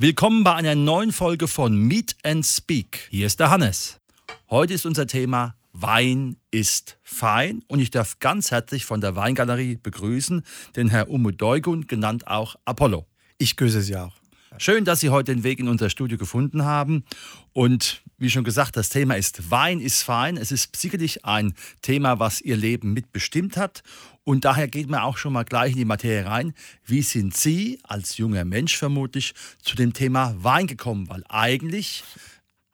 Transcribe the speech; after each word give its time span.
Willkommen 0.00 0.44
bei 0.44 0.54
einer 0.54 0.74
neuen 0.74 1.12
Folge 1.12 1.46
von 1.46 1.76
Meet 1.76 2.16
and 2.24 2.44
Speak. 2.44 3.06
Hier 3.10 3.26
ist 3.26 3.38
der 3.38 3.50
Hannes. 3.50 4.00
Heute 4.48 4.74
ist 4.74 4.86
unser 4.86 5.06
Thema 5.06 5.54
Wein 5.82 6.36
ist 6.50 6.98
fein 7.02 7.62
und 7.68 7.80
ich 7.80 7.90
darf 7.90 8.18
ganz 8.18 8.50
herzlich 8.50 8.84
von 8.84 9.00
der 9.00 9.16
Weingalerie 9.16 9.78
begrüßen 9.82 10.42
den 10.76 10.88
Herr 10.88 11.08
Umu 11.08 11.30
Deugun, 11.30 11.86
genannt 11.86 12.26
auch 12.26 12.56
Apollo. 12.64 13.06
Ich 13.38 13.56
grüße 13.56 13.80
Sie 13.80 13.96
auch. 13.96 14.14
Schön, 14.58 14.84
dass 14.84 15.00
Sie 15.00 15.08
heute 15.08 15.34
den 15.34 15.42
Weg 15.42 15.58
in 15.58 15.68
unser 15.68 15.88
Studio 15.88 16.18
gefunden 16.18 16.64
haben. 16.64 17.04
Und 17.52 18.02
wie 18.18 18.28
schon 18.28 18.44
gesagt, 18.44 18.76
das 18.76 18.90
Thema 18.90 19.16
ist 19.16 19.50
Wein 19.50 19.80
ist 19.80 20.02
fein. 20.02 20.36
Es 20.36 20.52
ist 20.52 20.76
sicherlich 20.76 21.24
ein 21.24 21.54
Thema, 21.80 22.18
was 22.18 22.42
Ihr 22.42 22.56
Leben 22.56 22.92
mitbestimmt 22.92 23.56
hat. 23.56 23.82
Und 24.24 24.44
daher 24.44 24.68
geht 24.68 24.90
man 24.90 25.00
auch 25.00 25.16
schon 25.16 25.32
mal 25.32 25.44
gleich 25.44 25.72
in 25.72 25.78
die 25.78 25.84
Materie 25.86 26.26
rein. 26.26 26.52
Wie 26.84 27.00
sind 27.02 27.34
Sie 27.34 27.78
als 27.84 28.18
junger 28.18 28.44
Mensch 28.44 28.76
vermutlich 28.76 29.34
zu 29.62 29.76
dem 29.76 29.94
Thema 29.94 30.34
Wein 30.36 30.66
gekommen? 30.66 31.08
Weil 31.08 31.24
eigentlich 31.28 32.04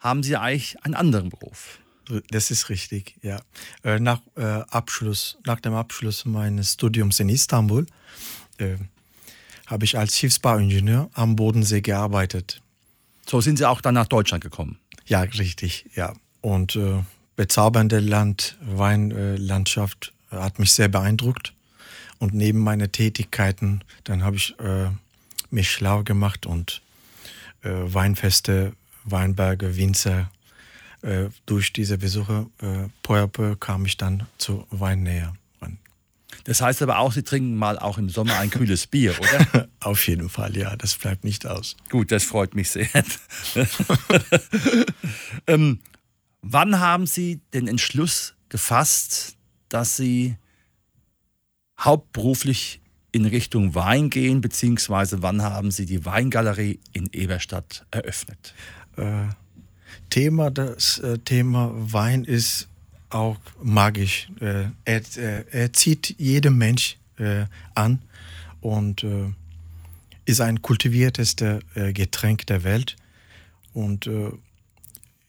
haben 0.00 0.24
Sie 0.24 0.36
eigentlich 0.36 0.82
einen 0.82 0.95
anderen 0.95 1.28
Beruf. 1.28 1.78
Das 2.30 2.51
ist 2.51 2.69
richtig, 2.69 3.16
ja. 3.23 3.41
Äh, 3.83 3.98
nach, 3.98 4.20
äh, 4.37 4.42
Abschluss, 4.42 5.38
nach 5.45 5.60
dem 5.60 5.74
Abschluss 5.74 6.24
meines 6.24 6.74
Studiums 6.74 7.20
in 7.20 7.29
Istanbul 7.29 7.87
äh, 8.59 8.77
habe 9.66 9.85
ich 9.85 9.98
als 9.98 10.16
Schiffsbauingenieur 10.16 11.10
am 11.15 11.37
Bodensee 11.37 11.80
gearbeitet. 11.80 12.63
So 13.26 13.40
sind 13.40 13.59
Sie 13.59 13.68
auch 13.68 13.80
dann 13.80 13.95
nach 13.95 14.07
Deutschland 14.07 14.43
gekommen? 14.43 14.79
Ja, 15.07 15.23
richtig, 15.23 15.87
ja. 15.95 16.15
Und 16.40 16.76
äh, 16.76 17.02
bezaubernde 17.35 17.98
Land, 17.98 18.57
Weinlandschaft 18.60 20.13
hat 20.30 20.59
mich 20.59 20.73
sehr 20.73 20.88
beeindruckt. 20.88 21.52
Und 22.18 22.35
neben 22.35 22.60
meinen 22.60 22.91
Tätigkeiten, 22.91 23.82
dann 24.04 24.23
habe 24.23 24.37
ich 24.37 24.59
äh, 24.59 24.88
mich 25.51 25.70
schlau 25.70 26.02
gemacht 26.02 26.46
und 26.46 26.80
äh, 27.63 27.70
Weinfeste, 27.70 28.73
Weinberge, 29.04 29.76
Winzer. 29.76 30.30
Äh, 31.07 31.30
durch 31.46 31.73
diese 31.73 31.99
Besuche 31.99 32.51
äh, 32.60 32.88
peu 33.04 33.23
à 33.23 33.29
peu 33.29 33.54
kam 33.54 33.87
ich 33.87 33.96
dann 33.96 34.26
zu 34.38 34.66
Wein 34.71 35.04
näher. 35.04 35.35
Das 36.43 36.60
heißt 36.60 36.82
aber 36.82 36.98
auch, 36.98 37.13
Sie 37.13 37.23
trinken 37.23 37.54
mal 37.54 37.79
auch 37.79 37.96
im 37.96 38.09
Sommer 38.09 38.37
ein 38.38 38.51
kühles 38.51 38.88
Bier, 38.88 39.15
oder? 39.21 39.68
Auf 39.80 40.07
jeden 40.09 40.29
Fall, 40.29 40.57
ja, 40.57 40.74
das 40.74 40.96
bleibt 40.96 41.23
nicht 41.23 41.46
aus. 41.46 41.76
Gut, 41.90 42.10
das 42.10 42.24
freut 42.24 42.57
mich 42.57 42.71
sehr. 42.71 42.88
ähm, 45.46 45.79
wann 46.43 46.80
haben 46.80 47.07
Sie 47.07 47.41
den 47.54 47.68
Entschluss 47.68 48.35
gefasst, 48.48 49.37
dass 49.68 49.96
Sie 49.96 50.37
hauptberuflich 51.79 52.80
in 53.13 53.26
Richtung 53.26 53.76
Wein 53.76 54.10
gehen, 54.10 54.41
beziehungsweise 54.41 55.23
wann 55.23 55.43
haben 55.43 55.70
Sie 55.70 55.87
die 55.87 56.04
Weingalerie 56.04 56.80
in 56.93 57.09
Eberstadt 57.13 57.87
eröffnet? 57.93 58.54
Äh, 58.96 59.26
Thema, 60.10 60.50
das 60.50 60.98
äh, 60.98 61.18
Thema 61.18 61.72
Wein 61.74 62.24
ist 62.24 62.68
auch 63.10 63.38
magisch. 63.62 64.28
Äh, 64.41 64.64
er, 64.84 65.00
äh, 65.16 65.44
er, 65.50 65.72
zieht 65.72 66.14
jeden 66.19 66.58
Mensch 66.58 66.97
äh, 67.19 67.44
an 67.75 68.00
und 68.60 69.04
äh, 69.04 69.32
ist 70.24 70.41
ein 70.41 70.60
kultiviertestes 70.60 71.60
Getränk 71.94 72.48
der 72.48 72.64
Welt 72.64 72.97
und 73.72 74.10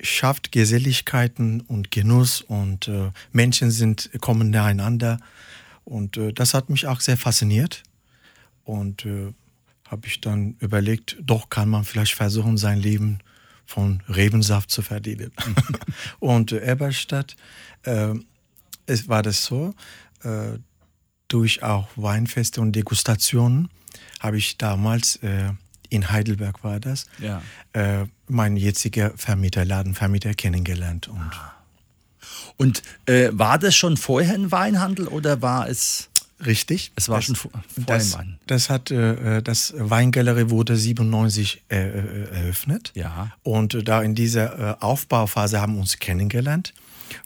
schafft 0.01 0.51
Geselligkeiten 0.51 1.61
und 1.61 1.91
Genuss 1.91 2.41
und 2.41 2.89
Menschen 3.31 3.69
sind, 3.69 4.09
kommen 4.21 4.49
nacheinander. 4.49 5.19
Und 5.87 6.17
äh, 6.17 6.33
das 6.33 6.53
hat 6.53 6.69
mich 6.69 6.85
auch 6.87 6.99
sehr 6.99 7.15
fasziniert. 7.15 7.83
Und 8.65 9.05
äh, 9.05 9.33
habe 9.87 10.07
ich 10.07 10.19
dann 10.19 10.57
überlegt, 10.59 11.15
doch 11.21 11.49
kann 11.49 11.69
man 11.69 11.85
vielleicht 11.85 12.13
versuchen, 12.13 12.57
sein 12.57 12.79
Leben 12.79 13.19
von 13.67 14.01
Rebensaft 14.09 14.71
zu 14.71 14.81
verdienen. 14.81 15.31
und 16.19 16.51
äh, 16.51 16.71
Eberstadt, 16.71 17.35
äh, 17.83 18.15
es 18.87 19.07
war 19.07 19.21
das 19.21 19.43
so, 19.43 19.75
äh, 20.23 20.57
durch 21.27 21.61
auch 21.61 21.87
Weinfeste 21.95 22.61
und 22.61 22.71
Degustationen 22.71 23.69
habe 24.19 24.37
ich 24.37 24.57
damals 24.57 25.17
äh, 25.17 25.51
in 25.89 26.09
Heidelberg 26.09 26.63
war 26.63 26.79
das, 26.79 27.05
ja. 27.19 27.41
äh, 27.73 28.05
mein 28.27 28.57
jetziger 28.57 29.11
Vermieter, 29.15 29.65
Ladenvermieter 29.65 30.33
kennengelernt. 30.33 31.07
Und, 31.07 31.31
ah. 31.33 31.53
und 32.57 32.83
äh, 33.05 33.29
war 33.31 33.57
das 33.59 33.75
schon 33.75 33.97
vorher 33.97 34.33
ein 34.33 34.51
Weinhandel 34.51 35.07
oder 35.07 35.41
war 35.41 35.69
es? 35.69 36.09
Richtig. 36.45 36.91
Es 36.95 37.09
war 37.09 37.17
das, 37.17 37.25
schon 37.25 37.35
vorher 37.35 37.63
das, 37.75 38.13
ein 38.13 38.19
Wein. 38.19 38.39
Das 38.45 38.69
hat 38.69 38.91
äh, 38.91 39.41
das 39.41 39.73
Weingalerie 39.77 40.49
wurde 40.49 40.75
97 40.75 41.63
äh, 41.69 41.77
äh, 41.77 42.29
eröffnet. 42.31 42.91
Ja. 42.95 43.31
Und 43.43 43.87
da 43.87 44.01
in 44.01 44.13
dieser 44.13 44.59
äh, 44.59 44.75
Aufbauphase 44.79 45.59
haben 45.59 45.73
wir 45.73 45.81
uns 45.81 45.97
kennengelernt. 45.97 46.73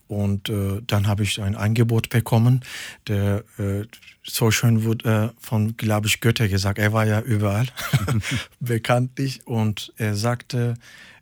Und 0.08 0.50
äh, 0.50 0.82
dann 0.86 1.08
habe 1.08 1.24
ich 1.24 1.42
ein 1.42 1.56
Angebot 1.56 2.10
bekommen, 2.10 2.62
der 3.08 3.44
äh, 3.58 3.86
so 4.24 4.52
schön 4.52 4.84
wurde 4.84 5.34
äh, 5.34 5.42
von, 5.42 5.76
glaube 5.78 6.08
ich, 6.08 6.22
Goethe 6.22 6.48
gesagt. 6.50 6.80
Er 6.80 6.94
war 6.94 7.06
ja 7.06 7.20
überall 7.22 7.68
bekanntlich. 8.60 9.46
Und 9.46 9.94
er 9.98 10.16
sagte, 10.16 10.76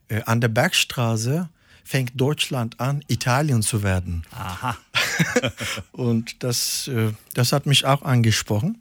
äh, 0.09 0.21
an 0.23 0.41
der 0.41 0.49
Bergstraße 0.49 1.49
fängt 1.89 2.11
Deutschland 2.21 2.79
an, 2.79 3.03
Italien 3.07 3.63
zu 3.63 3.81
werden. 3.81 4.21
Aha. 4.29 4.77
und 5.91 6.43
das, 6.43 6.87
äh, 6.87 7.13
das 7.33 7.51
hat 7.51 7.65
mich 7.65 7.83
auch 7.83 8.03
angesprochen. 8.03 8.79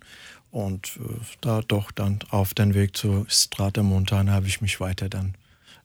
Und 0.50 0.98
äh, 0.98 1.14
da 1.40 1.62
doch 1.62 1.90
dann 1.90 2.18
auf 2.28 2.52
den 2.52 2.74
Weg 2.74 2.94
zu 2.94 3.24
Strata 3.30 3.82
Montana 3.82 4.32
habe 4.32 4.46
ich 4.46 4.60
mich 4.60 4.78
weiter 4.78 5.08
dann 5.08 5.36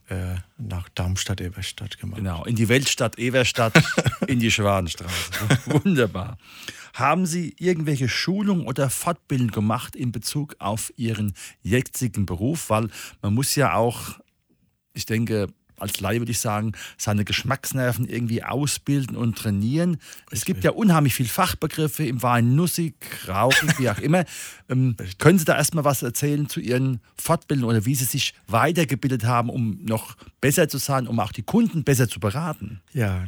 äh, 0.09 0.35
nach 0.57 0.89
Darmstadt-Eberstadt 0.89 1.97
gemacht. 1.97 2.17
Genau, 2.17 2.43
in 2.43 2.57
die 2.57 2.67
Weltstadt 2.67 3.17
Eberstadt, 3.17 3.81
in 4.27 4.39
die 4.39 4.51
Schwanenstraße. 4.51 5.31
Wunderbar. 5.67 6.37
Haben 6.93 7.25
Sie 7.25 7.55
irgendwelche 7.57 8.09
Schulungen 8.09 8.67
oder 8.67 8.89
Fortbildungen 8.89 9.51
gemacht 9.51 9.95
in 9.95 10.11
Bezug 10.11 10.57
auf 10.59 10.91
Ihren 10.97 11.35
jetzigen 11.61 12.25
Beruf? 12.25 12.69
Weil 12.69 12.89
man 13.21 13.33
muss 13.33 13.55
ja 13.55 13.75
auch, 13.75 14.19
ich 14.93 15.05
denke, 15.05 15.47
als 15.77 15.99
Laie 15.99 16.19
würde 16.19 16.31
ich 16.31 16.39
sagen, 16.39 16.73
seine 16.97 17.25
Geschmacksnerven 17.25 18.07
irgendwie 18.07 18.43
ausbilden 18.43 19.15
und 19.15 19.37
trainieren. 19.37 19.97
Es 20.31 20.45
gibt 20.45 20.63
ja 20.63 20.71
unheimlich 20.71 21.15
viele 21.15 21.29
Fachbegriffe 21.29 22.05
im 22.05 22.21
Wein, 22.21 22.55
Nussig, 22.55 22.95
Rauchen, 23.27 23.73
wie 23.77 23.89
auch 23.89 23.99
immer. 23.99 24.25
Ähm, 24.69 24.95
können 25.17 25.37
Sie 25.37 25.43
da 25.43 25.57
erstmal 25.57 25.83
was 25.83 26.03
erzählen 26.03 26.47
zu 26.47 26.61
Ihren 26.61 27.01
Fortbildungen 27.17 27.75
oder 27.75 27.85
wie 27.85 27.95
Sie 27.95 28.05
sich 28.05 28.33
weitergebildet 28.47 29.25
haben, 29.25 29.49
um 29.49 29.77
noch 29.83 30.15
besser 30.39 30.69
zu 30.69 30.77
sein, 30.77 31.05
um 31.05 31.19
auch 31.19 31.33
die 31.33 31.43
Kunden 31.43 31.83
besser 31.83 32.07
zu 32.07 32.21
beraten? 32.21 32.81
Ja, 32.93 33.27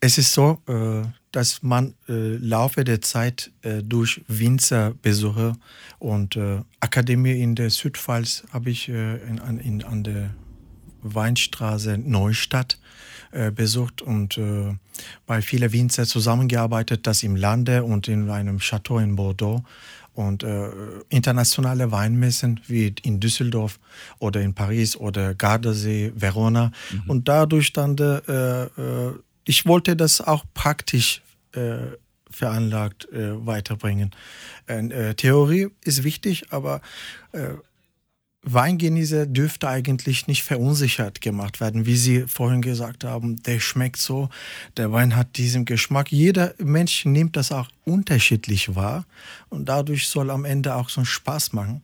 es 0.00 0.18
ist 0.18 0.32
so, 0.32 0.60
äh, 0.66 1.06
dass 1.30 1.62
man 1.62 1.94
äh, 2.08 2.36
Laufe 2.36 2.84
der 2.84 3.00
Zeit 3.00 3.50
äh, 3.62 3.82
durch 3.82 4.22
Winzerbesuche 4.28 5.54
und 5.98 6.38
Akademie 6.80 7.40
in 7.40 7.54
der 7.54 7.70
Südpfalz 7.70 8.44
habe 8.52 8.70
ich 8.70 8.88
in, 8.88 9.60
in, 9.62 9.84
an 9.84 10.02
der 10.02 10.34
Weinstraße 11.02 11.98
Neustadt 11.98 12.78
äh, 13.32 13.50
besucht 13.50 14.02
und 14.02 14.36
äh, 14.38 14.74
bei 15.26 15.42
vielen 15.42 15.72
Winzer 15.72 16.06
zusammengearbeitet, 16.06 17.06
das 17.06 17.22
im 17.22 17.36
Lande 17.36 17.82
und 17.82 18.08
in 18.08 18.30
einem 18.30 18.58
Chateau 18.58 18.98
in 18.98 19.16
Bordeaux 19.16 19.64
und 20.14 20.42
äh, 20.42 20.68
internationale 21.08 21.90
Weinmessen 21.90 22.60
wie 22.66 22.94
in 23.02 23.20
Düsseldorf 23.20 23.80
oder 24.18 24.42
in 24.42 24.54
Paris 24.54 24.96
oder 24.96 25.34
Gardasee, 25.34 26.12
Verona 26.14 26.72
mhm. 26.90 27.02
und 27.10 27.28
dadurch 27.28 27.72
dann 27.72 27.96
äh, 27.96 28.64
äh, 28.64 29.12
ich 29.44 29.66
wollte 29.66 29.96
das 29.96 30.20
auch 30.20 30.44
praktisch 30.54 31.22
äh, 31.52 31.96
veranlagt 32.30 33.08
weiterbringen. 33.12 34.12
Theorie 35.18 35.68
ist 35.84 36.02
wichtig, 36.02 36.46
aber 36.50 36.80
Weingenießer 38.44 39.26
dürfte 39.26 39.68
eigentlich 39.68 40.26
nicht 40.26 40.42
verunsichert 40.42 41.20
gemacht 41.20 41.60
werden, 41.60 41.86
wie 41.86 41.96
Sie 41.96 42.22
vorhin 42.26 42.60
gesagt 42.60 43.04
haben. 43.04 43.40
Der 43.44 43.60
schmeckt 43.60 43.98
so, 43.98 44.30
der 44.76 44.90
Wein 44.90 45.14
hat 45.14 45.36
diesen 45.36 45.64
Geschmack. 45.64 46.10
Jeder 46.10 46.52
Mensch 46.58 47.04
nimmt 47.04 47.36
das 47.36 47.52
auch 47.52 47.68
unterschiedlich 47.84 48.74
wahr 48.74 49.04
und 49.48 49.68
dadurch 49.68 50.08
soll 50.08 50.28
am 50.30 50.44
Ende 50.44 50.74
auch 50.74 50.88
so 50.88 51.00
einen 51.00 51.06
Spaß 51.06 51.52
machen. 51.52 51.82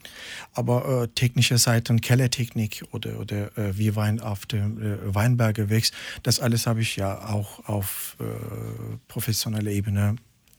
Aber 0.53 1.05
äh, 1.05 1.09
technische 1.09 1.59
Seiten, 1.59 2.01
Kellertechnik 2.01 2.85
oder, 2.91 3.21
oder 3.21 3.57
äh, 3.57 3.79
wie 3.79 3.95
Wein 3.95 4.19
auf 4.21 4.45
dem 4.45 4.83
äh, 4.83 5.15
Weinberge 5.15 5.71
wächst, 5.71 5.95
das 6.25 6.41
alles 6.41 6.67
habe 6.67 6.81
ich 6.81 6.97
ja 6.97 7.25
auch 7.29 7.69
auf 7.69 8.17
äh, 8.19 8.25
professioneller 9.07 9.71
Ebene 9.71 10.17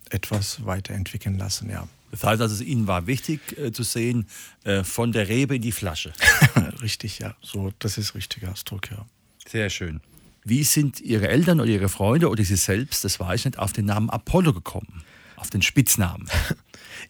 etwas 0.10 0.66
weiterentwickeln 0.66 1.38
lassen, 1.38 1.70
ja. 1.70 1.88
Das 2.12 2.24
heißt 2.24 2.42
also, 2.42 2.64
Ihnen 2.64 2.88
war 2.88 3.08
wichtig 3.08 3.58
äh, 3.58 3.72
zu 3.72 3.84
sehen, 3.84 4.28
äh, 4.64 4.84
von 4.84 5.12
der 5.12 5.28
Rebe 5.28 5.56
in 5.56 5.62
die 5.62 5.72
Flasche. 5.72 6.14
richtig, 6.82 7.20
ja. 7.20 7.36
So, 7.42 7.72
das 7.80 7.98
ist 7.98 8.16
richtiger 8.16 8.52
Ausdruck, 8.52 8.90
ja. 8.92 9.06
Sehr 9.48 9.70
schön. 9.70 10.02
Wie 10.44 10.64
sind 10.64 11.02
Ihre 11.02 11.28
Eltern 11.28 11.60
oder 11.60 11.70
Ihre 11.70 11.90
Freunde 11.90 12.30
oder 12.30 12.44
Sie 12.44 12.56
selbst, 12.56 13.04
das 13.04 13.20
weiß 13.20 13.42
ich 13.42 13.46
nicht, 13.46 13.60
auf 13.60 13.74
den 13.74 13.86
Namen 13.86 14.10
Apollo 14.10 14.54
gekommen? 14.54 15.04
Auf 15.36 15.50
den 15.50 15.62
Spitznamen? 15.62 16.28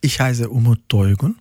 Ich 0.02 0.20
heiße 0.20 0.50
Umut 0.50 0.80
Dolgun 0.88 1.40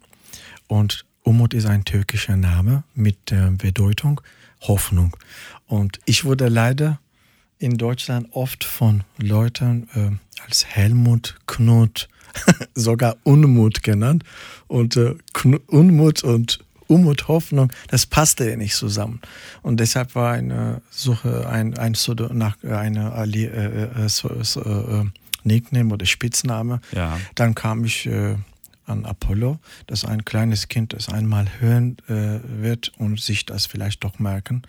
und 0.69 1.05
Umut 1.23 1.53
ist 1.53 1.67
ein 1.67 1.85
türkischer 1.85 2.37
Name 2.37 2.83
mit 2.95 3.31
der 3.31 3.51
Bedeutung 3.51 4.23
Hoffnung. 4.63 5.15
Und 5.67 6.01
ich 6.07 6.25
wurde 6.25 6.49
leider 6.49 6.99
in 7.59 7.77
Deutschland 7.77 8.29
oft 8.33 8.65
von 8.65 9.03
Leuten 9.19 9.89
äh, 9.95 10.43
als 10.45 10.67
Helmut, 10.67 11.37
Knut, 11.47 12.09
sogar 12.75 13.17
Unmut 13.25 13.83
genannt. 13.83 14.25
Und 14.67 14.97
äh, 14.97 15.15
Unmut 15.67 16.23
und 16.23 16.61
Umut, 16.89 17.29
Hoffnung, 17.29 17.71
das 17.89 18.07
passte 18.07 18.49
ja 18.49 18.57
nicht 18.57 18.75
zusammen. 18.75 19.21
Und 19.63 19.79
deshalb 19.79 20.15
war 20.15 20.33
eine 20.33 20.81
Suche, 20.91 21.47
ein, 21.47 21.77
ein 21.77 21.95
nach 22.33 22.63
einer 22.65 23.15
äh, 23.27 24.05
äh, 24.05 24.09
so, 24.09 24.31
so, 24.43 24.63
äh, 24.63 25.05
Nickname 25.45 25.93
oder 25.93 26.07
Spitzname. 26.07 26.81
Ja. 26.93 27.19
Dann 27.35 27.55
kam 27.55 27.85
ich 27.85 28.07
äh, 28.07 28.37
an 28.87 29.05
Apollo, 29.05 29.59
dass 29.87 30.05
ein 30.05 30.25
kleines 30.25 30.69
Kind 30.69 30.95
das 30.95 31.11
einmal 31.11 31.47
hören 31.61 31.99
äh, 32.09 32.41
wird 32.63 32.93
und 32.97 33.21
sich 33.21 33.45
das 33.45 33.67
vielleicht 33.67 34.03
doch 34.03 34.19
merken. 34.19 34.63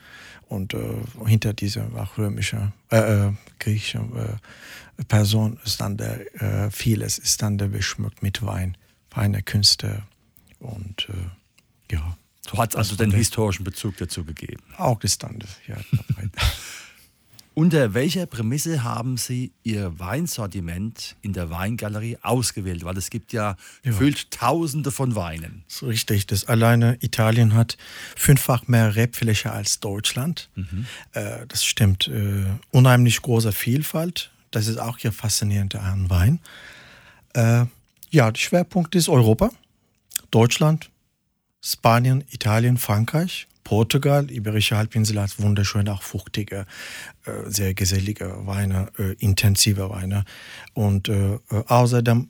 Und 0.50 0.74
äh, 0.74 0.80
hinter 1.25 1.54
dieser 1.54 1.86
auch 1.96 2.18
römische, 2.18 2.74
äh, 2.90 3.31
griechische 3.60 4.01
Person 5.07 5.60
ist 5.63 5.80
dann 5.80 5.96
der, 5.96 6.72
vieles 6.72 7.18
ist 7.18 7.42
dann 7.42 7.57
der 7.57 7.68
beschmückt 7.68 8.22
mit 8.22 8.46
Wein, 8.46 8.75
feine 9.10 9.42
Künste 9.42 10.04
und 10.60 11.07
ja. 11.90 12.18
Du 12.48 12.57
hast 12.57 12.75
also 12.75 12.98
den 12.98 13.12
historischen 13.12 13.63
Bezug 13.63 13.96
dazu 13.98 14.25
gegeben. 14.25 14.62
Auch 14.78 15.01
ist 15.04 15.24
dann, 15.24 15.40
ja. 15.68 15.78
Unter 17.60 17.94
welcher 17.94 18.26
Prämisse 18.26 18.86
haben 18.86 19.18
Sie 19.18 19.52
Ihr 19.64 20.00
Weinsortiment 20.00 21.18
in 21.22 21.34
der 21.34 21.50
Weingalerie 21.50 22.18
ausgewählt? 22.22 22.86
Weil 22.86 22.96
es 22.96 23.10
gibt 23.10 23.34
ja, 23.34 23.50
ja. 23.50 23.58
gefühlt 23.84 24.32
Tausende 24.32 24.92
von 24.92 25.14
Weinen. 25.14 25.66
So 25.68 25.88
richtig. 25.88 26.26
Das 26.26 26.46
alleine 26.46 26.98
Italien 27.02 27.56
hat 27.56 27.76
fünffach 28.16 28.70
mehr 28.70 28.96
Rebfläche 28.96 29.52
als 29.52 29.82
Deutschland. 29.82 30.48
Mhm. 30.56 30.86
Äh, 31.12 31.48
das 31.50 31.66
stimmt. 31.66 32.08
Äh, 32.08 32.46
unheimlich 32.72 33.22
große 33.22 33.52
Vielfalt. 33.52 34.32
Das 34.52 34.68
ist 34.68 34.78
auch 34.78 34.98
hier 34.98 35.12
faszinierend 35.12 35.76
an 35.76 36.10
Wein. 36.10 36.40
Äh, 37.34 37.66
ja, 38.10 38.32
der 38.32 38.40
Schwerpunkt 38.40 38.96
ist 38.96 39.10
Europa, 39.10 39.50
Deutschland, 40.32 40.90
Spanien, 41.62 42.24
Italien, 42.32 42.78
Frankreich, 42.78 43.50
Portugal. 43.69 44.31
Iberische 44.31 44.75
Halbinsel 44.75 45.21
hat 45.21 45.39
wunderschöne, 45.39 45.94
auch 45.94 46.01
fruchtige, 46.01 46.66
äh, 47.25 47.31
sehr 47.45 47.75
gesellige 47.75 48.48
Weine, 48.48 48.88
äh, 48.98 49.13
intensive 49.19 49.92
Weine. 49.92 50.25
Und 50.74 51.07
äh, 51.07 51.38
außerdem 51.50 52.30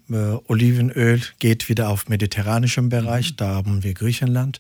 Olivenöl 0.50 1.22
geht 1.40 1.70
wieder 1.70 1.88
auf 1.88 2.10
mediterranischem 2.10 2.90
Bereich. 2.90 3.32
Mhm. 3.32 3.36
Da 3.38 3.48
haben 3.56 3.84
wir 3.84 3.94
Griechenland. 3.94 4.60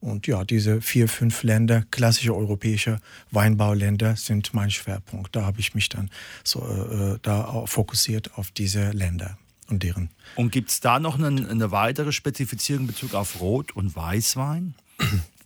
Und 0.00 0.26
ja, 0.26 0.42
diese 0.42 0.80
vier, 0.80 1.08
fünf 1.08 1.44
Länder, 1.44 1.84
klassische 1.92 2.34
europäische 2.34 2.98
Weinbauländer, 3.30 4.16
sind 4.16 4.52
mein 4.54 4.72
Schwerpunkt. 4.72 5.36
Da 5.36 5.44
habe 5.44 5.60
ich 5.60 5.76
mich 5.76 5.88
dann 5.88 6.10
so 6.42 6.66
äh, 6.66 7.20
da 7.22 7.64
fokussiert 7.66 8.36
auf 8.36 8.50
diese 8.50 8.90
Länder 8.90 9.38
und 9.70 9.84
deren. 9.84 10.10
Und 10.34 10.50
gibt 10.50 10.70
es 10.70 10.80
da 10.80 10.98
noch 10.98 11.16
eine, 11.16 11.48
eine, 11.48 11.70
weitere 11.70 12.10
Spezifizierung 12.10 12.82
in 12.82 12.86
Bezug 12.88 13.14
auf 13.14 13.40
Rot- 13.40 13.70
und 13.76 13.94
Weißwein? 13.94 14.74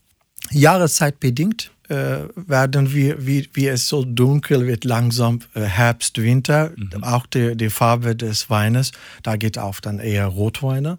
Jahreszeitbedingt 0.51 1.71
äh, 1.89 2.29
werden 2.35 2.93
wir, 2.93 3.27
wie, 3.27 3.49
wie 3.53 3.69
es 3.69 3.89
so 3.89 4.05
dunkel 4.05 4.67
wird, 4.67 4.85
langsam 4.85 5.41
äh, 5.55 5.61
Herbst, 5.63 6.19
Winter, 6.23 6.73
mhm. 6.77 7.05
auch 7.05 7.27
die, 7.27 7.57
die 7.57 7.71
Farbe 7.71 8.17
des 8.17 8.51
Weines, 8.51 8.93
da 9.23 9.37
geht 9.37 9.59
auch 9.59 9.81
dann 9.81 9.99
eher 9.99 10.27
Rotweine. 10.27 10.99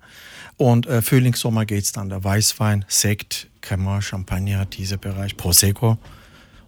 Und 0.57 0.86
äh, 0.86 1.01
Frühling, 1.01 1.36
Sommer 1.36 1.66
geht 1.66 1.84
es 1.84 1.92
dann 1.92 2.10
der 2.10 2.24
Weißwein, 2.24 2.86
Sekt, 2.88 3.48
Cremant, 3.62 4.04
Champagner, 4.04 4.66
dieser 4.66 4.98
Bereich, 4.98 5.36
Prosecco 5.36 5.98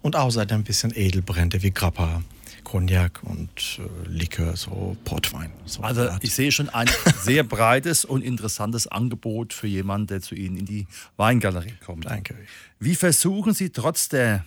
und 0.02 0.16
außerdem 0.16 0.60
ein 0.60 0.64
bisschen 0.64 0.92
Edelbrände 0.94 1.62
wie 1.62 1.70
Grappa. 1.70 2.22
Cognac 2.66 3.22
und 3.22 3.78
äh, 3.78 4.08
Likör, 4.08 4.56
so 4.56 4.96
Portwein. 5.04 5.52
So 5.66 5.82
also 5.82 6.08
ich 6.20 6.34
sehe 6.34 6.50
schon 6.50 6.68
ein 6.68 6.88
sehr 7.22 7.44
breites 7.44 8.04
und 8.04 8.22
interessantes 8.22 8.88
Angebot 8.88 9.52
für 9.52 9.68
jemanden, 9.68 10.08
der 10.08 10.20
zu 10.20 10.34
Ihnen 10.34 10.56
in 10.56 10.66
die 10.66 10.88
Weingalerie 11.16 11.74
kommt. 11.84 12.06
Danke. 12.06 12.34
Wie 12.80 12.96
versuchen 12.96 13.54
Sie 13.54 13.70
trotz 13.70 14.08
der 14.08 14.44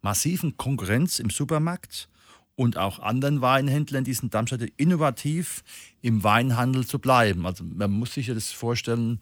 massiven 0.00 0.56
Konkurrenz 0.56 1.18
im 1.18 1.28
Supermarkt 1.28 2.08
und 2.56 2.78
auch 2.78 2.98
anderen 3.00 3.42
Weinhändlern, 3.42 4.02
die 4.02 4.14
sind 4.14 4.34
Darmstadt 4.34 4.62
innovativ 4.78 5.62
im 6.00 6.24
Weinhandel 6.24 6.86
zu 6.86 6.98
bleiben. 6.98 7.46
Also 7.46 7.64
man 7.64 7.90
muss 7.90 8.14
sich 8.14 8.28
ja 8.28 8.34
das 8.34 8.50
vorstellen, 8.50 9.20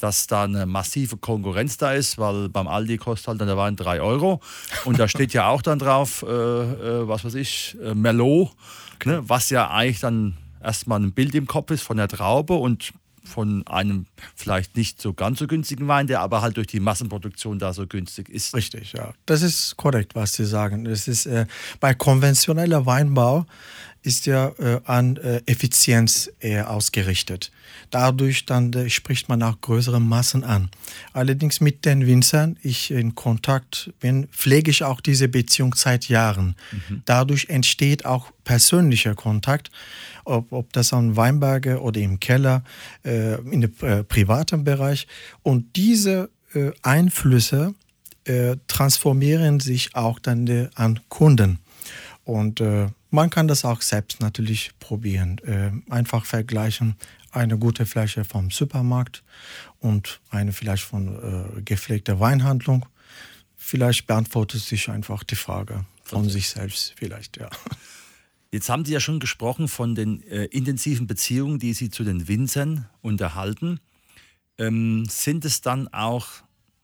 dass 0.00 0.28
da 0.28 0.44
eine 0.44 0.66
massive 0.66 1.16
Konkurrenz 1.16 1.76
da 1.76 1.92
ist, 1.92 2.16
weil 2.16 2.48
beim 2.48 2.68
Aldi 2.68 2.98
kostet 2.98 3.28
halt 3.28 3.40
dann 3.40 3.48
der 3.48 3.56
Wein 3.56 3.74
3 3.74 4.00
Euro 4.00 4.40
und 4.84 4.98
da 4.98 5.08
steht 5.08 5.32
ja 5.32 5.48
auch 5.48 5.62
dann 5.62 5.80
drauf, 5.80 6.24
äh, 6.26 6.30
äh, 6.30 7.08
was 7.08 7.24
weiß 7.24 7.34
ich, 7.34 7.76
äh, 7.82 7.94
Merlot, 7.94 8.52
okay. 8.94 9.08
ne, 9.10 9.28
was 9.28 9.50
ja 9.50 9.68
eigentlich 9.70 10.00
dann 10.00 10.36
erstmal 10.62 11.00
ein 11.00 11.12
Bild 11.12 11.34
im 11.34 11.46
Kopf 11.46 11.72
ist 11.72 11.82
von 11.82 11.96
der 11.96 12.08
Traube 12.08 12.54
und 12.54 12.92
von 13.26 13.66
einem 13.66 14.06
vielleicht 14.34 14.76
nicht 14.76 15.00
so 15.00 15.12
ganz 15.12 15.38
so 15.38 15.46
günstigen 15.46 15.88
Wein, 15.88 16.06
der 16.06 16.20
aber 16.20 16.42
halt 16.42 16.56
durch 16.56 16.66
die 16.68 16.80
Massenproduktion 16.80 17.58
da 17.58 17.72
so 17.72 17.86
günstig 17.86 18.28
ist. 18.28 18.54
Richtig, 18.54 18.92
ja. 18.92 19.12
Das 19.26 19.42
ist 19.42 19.76
korrekt, 19.76 20.14
was 20.14 20.34
Sie 20.34 20.44
sagen. 20.44 20.84
Das 20.84 21.08
ist 21.08 21.26
äh, 21.26 21.46
bei 21.80 21.94
konventioneller 21.94 22.86
Weinbau 22.86 23.46
ist 24.06 24.26
ja 24.26 24.52
äh, 24.58 24.80
an 24.84 25.16
äh, 25.16 25.42
Effizienz 25.46 26.30
eher 26.38 26.70
ausgerichtet. 26.70 27.50
Dadurch 27.90 28.46
dann 28.46 28.72
äh, 28.72 28.88
spricht 28.88 29.28
man 29.28 29.42
auch 29.42 29.60
größere 29.60 30.00
Massen 30.00 30.44
an. 30.44 30.70
Allerdings 31.12 31.60
mit 31.60 31.84
den 31.84 32.06
Winzern, 32.06 32.56
ich 32.62 32.92
in 32.92 33.16
Kontakt 33.16 33.92
bin, 33.98 34.28
pflege 34.28 34.70
ich 34.70 34.84
auch 34.84 35.00
diese 35.00 35.26
Beziehung 35.28 35.74
seit 35.74 36.08
Jahren. 36.08 36.54
Mhm. 36.70 37.02
Dadurch 37.04 37.48
entsteht 37.48 38.06
auch 38.06 38.30
persönlicher 38.44 39.16
Kontakt, 39.16 39.72
ob, 40.24 40.52
ob 40.52 40.72
das 40.72 40.92
am 40.92 41.16
Weinberge 41.16 41.80
oder 41.80 42.00
im 42.00 42.20
Keller, 42.20 42.62
äh, 43.04 43.34
in 43.50 43.62
dem 43.62 43.72
äh, 43.82 44.04
privaten 44.04 44.62
Bereich. 44.62 45.08
Und 45.42 45.74
diese 45.76 46.30
äh, 46.54 46.70
Einflüsse 46.82 47.74
transformieren 48.66 49.60
sich 49.60 49.94
auch 49.94 50.18
dann 50.18 50.68
an 50.74 50.98
Kunden. 51.08 51.60
Und 52.24 52.60
äh, 52.60 52.88
man 53.16 53.30
kann 53.30 53.48
das 53.48 53.64
auch 53.64 53.80
selbst 53.80 54.20
natürlich 54.20 54.72
probieren. 54.78 55.38
Äh, 55.38 55.72
einfach 55.90 56.26
vergleichen 56.26 56.96
eine 57.32 57.58
gute 57.58 57.86
Flasche 57.86 58.24
vom 58.24 58.50
Supermarkt 58.50 59.24
und 59.80 60.20
eine 60.30 60.52
vielleicht 60.52 60.84
von 60.84 61.56
äh, 61.56 61.62
gepflegter 61.62 62.20
Weinhandlung. 62.20 62.84
Vielleicht 63.56 64.06
beantwortet 64.06 64.60
sich 64.60 64.90
einfach 64.90 65.24
die 65.24 65.34
Frage 65.34 65.86
von 66.04 66.24
okay. 66.24 66.30
sich 66.30 66.50
selbst, 66.50 66.94
vielleicht, 66.96 67.38
ja. 67.38 67.48
Jetzt 68.52 68.68
haben 68.68 68.84
Sie 68.84 68.92
ja 68.92 69.00
schon 69.00 69.18
gesprochen 69.18 69.66
von 69.66 69.94
den 69.94 70.22
äh, 70.28 70.44
intensiven 70.44 71.06
Beziehungen, 71.06 71.58
die 71.58 71.72
Sie 71.72 71.90
zu 71.90 72.04
den 72.04 72.28
Winzern 72.28 72.86
unterhalten. 73.00 73.80
Ähm, 74.58 75.06
sind 75.08 75.44
es 75.44 75.62
dann 75.62 75.88
auch 75.88 76.28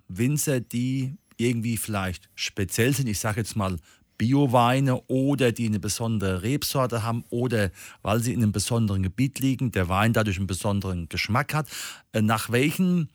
Winzer, 0.09 0.61
die 0.61 1.15
irgendwie 1.37 1.77
vielleicht 1.77 2.31
speziell 2.35 2.95
sind? 2.95 3.07
Ich 3.07 3.21
sage 3.21 3.41
jetzt 3.41 3.55
mal 3.55 3.79
Bioweine 4.23 5.03
oder 5.09 5.51
die 5.51 5.67
eine 5.67 5.81
besondere 5.81 6.45
Rebsorte 6.45 7.03
haben 7.03 7.25
oder 7.31 7.73
weil 8.03 8.21
sie 8.21 8.33
in 8.33 8.41
einem 8.41 8.53
besonderen 8.53 9.03
Gebiet 9.03 9.41
liegen, 9.41 9.73
der 9.73 9.89
Wein 9.89 10.13
dadurch 10.13 10.37
einen 10.37 10.47
besonderen 10.47 11.09
Geschmack 11.09 11.53
hat. 11.55 11.67
Äh, 12.13 12.23
nach 12.23 12.51
welchen 12.51 13.09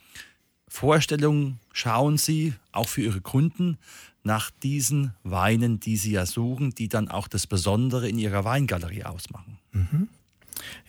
Vorstellungen 0.67 1.61
schauen 1.71 2.17
Sie 2.17 2.55
auch 2.73 2.89
für 2.89 3.03
Ihre 3.03 3.21
Kunden 3.21 3.77
nach 4.23 4.51
diesen 4.51 5.13
Weinen, 5.23 5.79
die 5.79 5.95
Sie 5.95 6.11
ja 6.11 6.25
suchen, 6.25 6.71
die 6.71 6.89
dann 6.89 7.07
auch 7.07 7.29
das 7.29 7.47
Besondere 7.47 8.09
in 8.09 8.19
Ihrer 8.19 8.43
Weingalerie 8.43 9.05
ausmachen? 9.05 9.59
Mhm. 9.71 10.09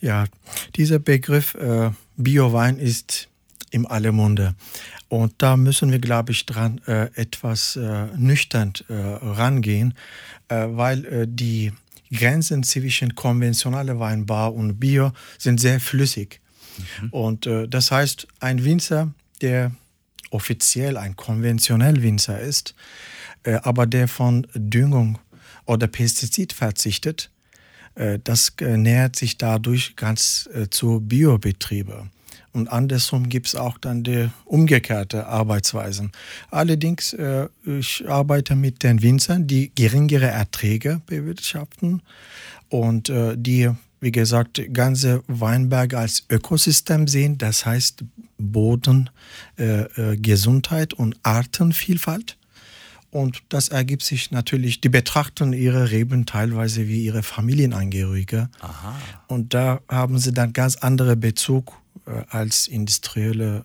Ja, 0.01 0.25
dieser 0.75 0.99
Begriff 0.99 1.55
äh, 1.55 1.93
Biowein 2.17 2.79
ist 2.79 3.29
im 3.71 3.87
Allemunde. 3.87 4.55
Und 5.09 5.35
da 5.39 5.57
müssen 5.57 5.91
wir, 5.91 5.99
glaube 5.99 6.33
ich, 6.33 6.47
dran 6.47 6.81
äh, 6.87 7.09
etwas 7.15 7.77
äh, 7.77 8.07
nüchtern 8.17 8.73
äh, 8.89 8.95
rangehen, 8.95 9.95
äh, 10.49 10.67
weil 10.69 11.05
äh, 11.05 11.27
die 11.29 11.73
Grenzen 12.13 12.63
zwischen 12.63 13.15
konventioneller 13.15 13.99
Weinbau 13.99 14.51
und 14.51 14.79
Bio 14.79 15.13
sind 15.39 15.61
sehr 15.61 15.81
flüssig. 15.81 16.41
Mhm. 16.79 17.09
Und 17.11 17.47
äh, 17.47 17.69
das 17.69 17.91
heißt, 17.91 18.27
ein 18.41 18.65
Winzer, 18.65 19.13
der 19.41 19.73
offiziell 20.31 20.97
ein 20.97 21.17
konventionell 21.17 22.03
Winzer 22.03 22.39
ist, 22.39 22.75
aber 23.63 23.87
der 23.87 24.09
von 24.09 24.47
Düngung 24.53 25.19
oder 25.65 25.87
Pestizid 25.87 26.53
verzichtet, 26.53 27.31
das 28.25 28.53
äh, 28.61 28.77
nähert 28.77 29.17
sich 29.17 29.39
dadurch 29.39 29.97
ganz 29.97 30.51
zu 30.71 31.01
Biobetriebe. 31.01 32.11
Und 32.53 32.69
andersrum 32.69 33.29
gibt 33.29 33.49
es 33.49 33.55
auch 33.55 33.79
dann 33.79 34.03
die 34.03 34.31
umgekehrte 34.45 35.27
Arbeitsweisen. 35.27 36.13
Allerdings, 36.51 37.13
äh, 37.13 37.49
ich 37.65 38.09
arbeite 38.09 38.57
mit 38.57 38.83
den 38.83 39.03
Winzern, 39.03 39.47
die 39.47 39.71
geringere 39.75 40.27
Erträge 40.27 41.01
bewirtschaften 41.07 42.03
und 42.69 43.09
äh, 43.09 43.37
die, 43.37 43.71
wie 44.01 44.13
gesagt, 44.13 44.61
ganze 44.73 45.23
Weinberge 45.27 45.99
als 45.99 46.25
Ökosystem 46.31 47.07
sehen. 47.07 47.39
Das 47.39 47.67
heißt 47.67 48.05
Boden, 48.39 49.11
äh, 49.59 49.83
äh, 49.83 50.17
Gesundheit 50.17 50.95
und 50.95 51.17
Artenvielfalt. 51.23 52.37
Und 53.11 53.43
das 53.49 53.69
ergibt 53.69 54.03
sich 54.03 54.31
natürlich, 54.31 54.81
die 54.81 54.91
betrachten 54.91 55.55
ihre 55.55 55.91
Reben 55.91 56.27
teilweise 56.27 56.89
wie 56.89 57.05
ihre 57.05 57.23
Familienangehörige. 57.23 58.51
Aha. 58.61 58.97
Und 59.29 59.55
da 59.55 59.81
haben 59.89 60.19
sie 60.19 60.33
dann 60.33 60.53
ganz 60.53 60.77
andere 60.77 61.17
Bezug 61.17 61.73
als 62.29 62.69
industrielle, 62.69 63.65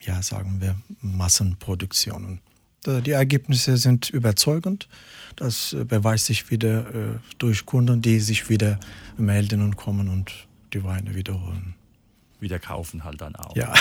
ja, 0.00 0.22
sagen 0.22 0.60
wir, 0.60 0.76
Massenproduktionen. 1.00 2.40
Die 2.86 3.10
Ergebnisse 3.10 3.76
sind 3.76 4.10
überzeugend. 4.10 4.88
Das 5.34 5.72
äh, 5.72 5.84
beweist 5.84 6.26
sich 6.26 6.50
wieder 6.50 6.94
äh, 6.94 7.18
durch 7.38 7.66
Kunden, 7.66 8.00
die 8.00 8.20
sich 8.20 8.48
wieder 8.48 8.78
melden 9.16 9.62
und 9.62 9.76
kommen 9.76 10.08
und 10.08 10.32
die 10.72 10.84
Weine 10.84 11.14
wiederholen. 11.14 11.74
Wieder 12.38 12.58
kaufen 12.58 13.04
halt 13.04 13.20
dann 13.20 13.34
auch. 13.34 13.56
Ja. 13.56 13.72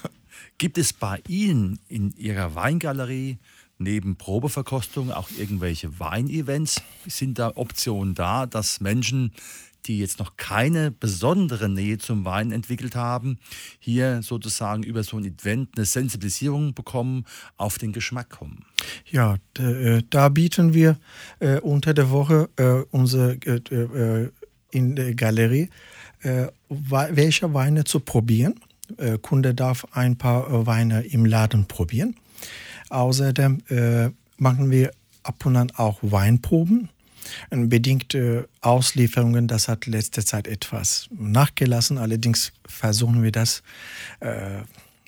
Gibt 0.58 0.76
es 0.76 0.92
bei 0.92 1.22
Ihnen 1.28 1.78
in 1.88 2.12
Ihrer 2.16 2.56
Weingalerie 2.56 3.38
neben 3.78 4.16
Probeverkostung 4.16 5.12
auch 5.12 5.28
irgendwelche 5.38 6.00
Weinevents? 6.00 6.82
Sind 7.06 7.38
da 7.38 7.52
Optionen 7.54 8.14
da, 8.14 8.46
dass 8.46 8.80
Menschen 8.80 9.32
die 9.86 9.98
jetzt 9.98 10.18
noch 10.18 10.36
keine 10.36 10.90
besondere 10.90 11.68
Nähe 11.68 11.98
zum 11.98 12.24
Wein 12.24 12.52
entwickelt 12.52 12.94
haben, 12.94 13.38
hier 13.78 14.22
sozusagen 14.22 14.82
über 14.82 15.02
so 15.02 15.16
ein 15.16 15.24
Event 15.24 15.70
eine 15.76 15.86
Sensibilisierung 15.86 16.74
bekommen, 16.74 17.24
auf 17.56 17.78
den 17.78 17.92
Geschmack 17.92 18.30
kommen? 18.30 18.64
Ja, 19.10 19.36
äh, 19.58 20.02
da 20.10 20.28
bieten 20.28 20.74
wir 20.74 20.98
äh, 21.40 21.58
unter 21.60 21.94
der 21.94 22.10
Woche 22.10 22.48
äh, 22.56 22.84
unsere 22.90 23.38
in 24.70 24.96
der 24.96 25.14
Galerie 25.14 25.70
welche 26.68 27.54
Weine 27.54 27.84
zu 27.84 28.00
probieren. 28.00 28.60
Kunde 29.22 29.54
darf 29.54 29.86
ein 29.92 30.18
paar 30.18 30.66
Weine 30.66 31.02
im 31.02 31.24
Laden 31.24 31.66
probieren. 31.66 32.16
Außerdem 32.88 33.62
machen 34.36 34.70
wir 34.70 34.90
ab 35.22 35.46
und 35.46 35.56
an 35.56 35.70
auch 35.76 35.98
Weinproben 36.02 36.88
Bedingte 37.50 38.48
Auslieferungen, 38.60 39.48
das 39.48 39.68
hat 39.68 39.86
letzte 39.86 40.24
Zeit 40.24 40.46
etwas 40.46 41.08
nachgelassen. 41.10 41.98
Allerdings 41.98 42.52
versuchen 42.66 43.22
wir 43.22 43.32
das, 43.32 43.62
äh, 44.20 44.62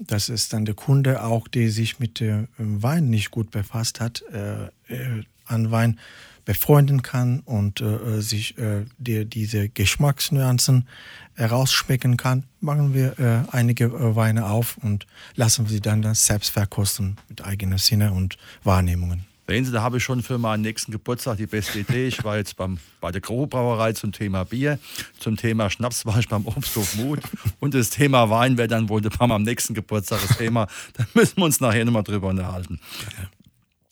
dass 0.06 0.28
es 0.28 0.48
dann 0.48 0.64
der 0.64 0.74
Kunde 0.74 1.22
auch, 1.22 1.48
der 1.48 1.70
sich 1.70 1.98
mit 1.98 2.20
dem 2.20 2.48
Wein 2.58 3.10
nicht 3.10 3.30
gut 3.30 3.50
befasst 3.50 4.00
hat, 4.00 4.22
äh, 4.32 4.64
äh, 4.92 5.22
an 5.46 5.70
Wein 5.70 5.98
befreunden 6.44 7.02
kann 7.02 7.40
und 7.40 7.80
äh, 7.80 8.20
sich 8.20 8.58
äh, 8.58 8.84
die, 8.98 9.24
diese 9.24 9.68
Geschmacksnuancen 9.68 10.88
herausschmecken 11.34 12.16
kann, 12.16 12.44
machen 12.60 12.94
wir 12.94 13.18
äh, 13.18 13.54
einige 13.54 13.84
äh, 13.84 14.16
Weine 14.16 14.46
auf 14.46 14.76
und 14.78 15.06
lassen 15.34 15.66
sie 15.66 15.80
dann, 15.80 16.02
dann 16.02 16.14
selbst 16.14 16.50
verkosten 16.50 17.18
mit 17.28 17.44
eigener 17.44 17.78
Sinne 17.78 18.12
und 18.12 18.36
Wahrnehmungen. 18.64 19.29
Sehen 19.50 19.64
Sie, 19.64 19.72
da 19.72 19.82
habe 19.82 19.96
ich 19.96 20.04
schon 20.04 20.22
für 20.22 20.38
meinen 20.38 20.60
nächsten 20.60 20.92
Geburtstag 20.92 21.38
die 21.38 21.48
beste 21.48 21.80
Idee. 21.80 22.06
Ich 22.06 22.22
war 22.22 22.36
jetzt 22.36 22.56
beim, 22.56 22.78
bei 23.00 23.10
der 23.10 23.20
Großbrauerei 23.20 23.94
zum 23.94 24.12
Thema 24.12 24.44
Bier, 24.44 24.78
zum 25.18 25.36
Thema 25.36 25.70
Schnaps 25.70 26.06
war 26.06 26.20
ich 26.20 26.28
beim 26.28 26.46
Obsthof 26.46 26.94
Mut 26.94 27.18
und 27.58 27.74
das 27.74 27.90
Thema 27.90 28.30
Wein 28.30 28.58
wäre 28.58 28.68
dann 28.68 28.88
wohl 28.88 29.02
meinem 29.18 29.42
nächsten 29.42 29.74
Geburtstag 29.74 30.20
das 30.24 30.38
Thema. 30.38 30.68
Da 30.92 31.04
müssen 31.14 31.38
wir 31.38 31.46
uns 31.46 31.58
nachher 31.58 31.84
nochmal 31.84 32.04
drüber 32.04 32.28
unterhalten. 32.28 32.78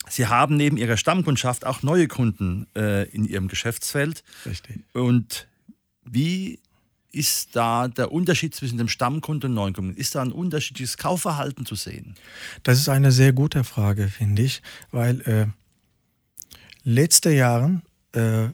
Sie 0.08 0.28
haben 0.28 0.56
neben 0.56 0.76
Ihrer 0.76 0.96
Stammkundschaft 0.96 1.66
auch 1.66 1.82
neue 1.82 2.06
Kunden 2.06 2.68
äh, 2.76 3.08
in 3.08 3.24
Ihrem 3.24 3.48
Geschäftsfeld. 3.48 4.22
Richtig. 4.46 4.84
Und 4.92 5.48
wie 6.04 6.60
ist 7.10 7.56
da 7.56 7.88
der 7.88 8.12
Unterschied 8.12 8.54
zwischen 8.54 8.78
dem 8.78 8.88
Stammkunden 8.88 9.50
und 9.50 9.54
Neukunden? 9.54 9.96
Ist 9.96 10.14
da 10.14 10.22
ein 10.22 10.32
unterschiedliches 10.32 10.96
Kaufverhalten 10.96 11.64
zu 11.66 11.74
sehen? 11.74 12.14
Das 12.62 12.78
ist 12.78 12.88
eine 12.88 13.12
sehr 13.12 13.32
gute 13.32 13.64
Frage, 13.64 14.08
finde 14.08 14.42
ich, 14.42 14.62
weil 14.90 15.20
äh, 15.22 15.46
letzte 16.84 17.30
Jahre 17.30 17.80
äh, 18.12 18.48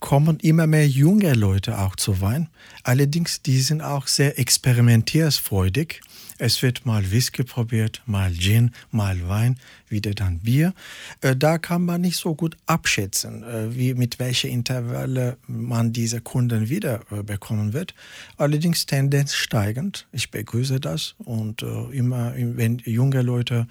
kommen 0.00 0.38
immer 0.40 0.66
mehr 0.66 0.86
junge 0.88 1.34
Leute 1.34 1.78
auch 1.78 1.96
zu 1.96 2.20
Wein. 2.20 2.48
Allerdings, 2.82 3.42
die 3.42 3.60
sind 3.60 3.82
auch 3.82 4.06
sehr 4.08 4.38
experimentierfreudig. 4.38 6.00
Es 6.44 6.60
wird 6.60 6.84
mal 6.84 7.12
Whisky 7.12 7.44
probiert, 7.44 8.02
mal 8.04 8.32
Gin, 8.32 8.72
mal 8.90 9.28
Wein, 9.28 9.60
wieder 9.88 10.10
dann 10.10 10.40
Bier. 10.40 10.74
Äh, 11.20 11.36
da 11.36 11.56
kann 11.56 11.84
man 11.84 12.00
nicht 12.00 12.16
so 12.16 12.34
gut 12.34 12.56
abschätzen, 12.66 13.44
äh, 13.44 13.76
wie 13.76 13.94
mit 13.94 14.18
welchen 14.18 14.50
Intervalle 14.50 15.36
man 15.46 15.92
diese 15.92 16.20
Kunden 16.20 16.68
wieder 16.68 17.02
äh, 17.12 17.22
bekommen 17.22 17.74
wird. 17.74 17.94
Allerdings 18.38 18.86
Tendenz 18.86 19.34
steigend. 19.34 20.08
Ich 20.10 20.32
begrüße 20.32 20.80
das 20.80 21.14
und 21.18 21.62
immer, 21.92 22.34
wenn 22.36 22.78
junge 22.78 23.22
Leute 23.22 23.68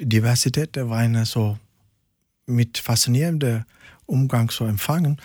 Diversität 0.00 0.76
der 0.76 0.88
Weine 0.88 1.26
so 1.26 1.58
mit 2.46 2.78
faszinierender 2.78 3.66
Umgang 4.06 4.50
so 4.50 4.64
empfangen, 4.64 5.18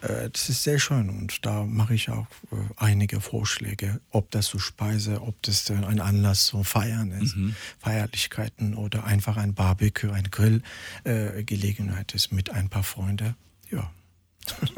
das 0.00 0.48
ist 0.48 0.62
sehr 0.62 0.78
schön 0.78 1.08
und 1.08 1.44
da 1.46 1.64
mache 1.64 1.94
ich 1.94 2.10
auch 2.10 2.26
äh, 2.52 2.56
einige 2.76 3.20
Vorschläge, 3.20 4.00
ob 4.10 4.30
das 4.30 4.46
so 4.46 4.58
Speise, 4.58 5.22
ob 5.22 5.40
das 5.42 5.70
ein 5.70 6.00
Anlass 6.00 6.46
zum 6.46 6.64
Feiern 6.64 7.10
ist, 7.12 7.36
mhm. 7.36 7.56
Feierlichkeiten 7.78 8.74
oder 8.74 9.04
einfach 9.04 9.36
ein 9.36 9.54
Barbecue, 9.54 10.10
eine 10.10 10.28
Grillgelegenheit 10.28 12.14
ist 12.14 12.30
mit 12.30 12.50
ein 12.50 12.68
paar 12.68 12.82
Freunden. 12.82 13.36
Ja. 13.70 13.90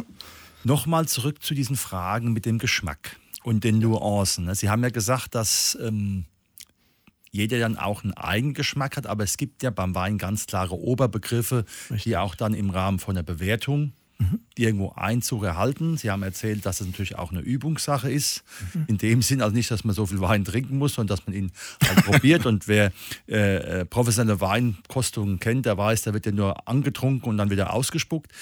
Nochmal 0.64 1.08
zurück 1.08 1.42
zu 1.42 1.54
diesen 1.54 1.76
Fragen 1.76 2.32
mit 2.32 2.46
dem 2.46 2.58
Geschmack 2.58 3.16
und 3.42 3.64
den 3.64 3.78
Nuancen. 3.78 4.44
Ne? 4.46 4.54
Sie 4.54 4.68
haben 4.68 4.82
ja 4.82 4.90
gesagt, 4.90 5.34
dass 5.34 5.76
ähm, 5.80 6.26
jeder 7.30 7.58
dann 7.58 7.76
auch 7.76 8.04
einen 8.04 8.14
eigenen 8.14 8.54
Geschmack 8.54 8.96
hat, 8.96 9.06
aber 9.06 9.24
es 9.24 9.36
gibt 9.36 9.62
ja 9.62 9.70
beim 9.70 9.94
Wein 9.94 10.18
ganz 10.18 10.46
klare 10.46 10.74
Oberbegriffe, 10.74 11.64
Richtig. 11.90 12.04
die 12.04 12.16
auch 12.16 12.34
dann 12.34 12.54
im 12.54 12.70
Rahmen 12.70 12.98
von 12.98 13.14
der 13.14 13.22
Bewertung 13.22 13.92
mhm. 14.18 14.40
irgendwo 14.56 14.92
Einzug 14.92 15.44
erhalten. 15.44 15.96
Sie 15.96 16.10
haben 16.10 16.22
erzählt, 16.22 16.66
dass 16.66 16.80
es 16.80 16.86
natürlich 16.86 17.16
auch 17.16 17.30
eine 17.30 17.40
Übungssache 17.40 18.10
ist. 18.10 18.42
Mhm. 18.74 18.84
In 18.88 18.98
dem 18.98 19.22
Sinn, 19.22 19.42
also 19.42 19.54
nicht, 19.54 19.70
dass 19.70 19.84
man 19.84 19.94
so 19.94 20.06
viel 20.06 20.20
Wein 20.20 20.44
trinken 20.44 20.78
muss, 20.78 20.94
sondern 20.94 21.16
dass 21.16 21.26
man 21.26 21.34
ihn 21.34 21.52
halt 21.86 22.04
probiert. 22.04 22.46
Und 22.46 22.68
wer 22.68 22.92
äh, 23.28 23.80
äh, 23.80 23.84
professionelle 23.84 24.40
Weinkostungen 24.40 25.38
kennt, 25.38 25.66
der 25.66 25.78
weiß, 25.78 26.02
der 26.02 26.14
wird 26.14 26.26
ja 26.26 26.32
nur 26.32 26.68
angetrunken 26.68 27.28
und 27.28 27.38
dann 27.38 27.50
wieder 27.50 27.72
ausgespuckt. 27.72 28.32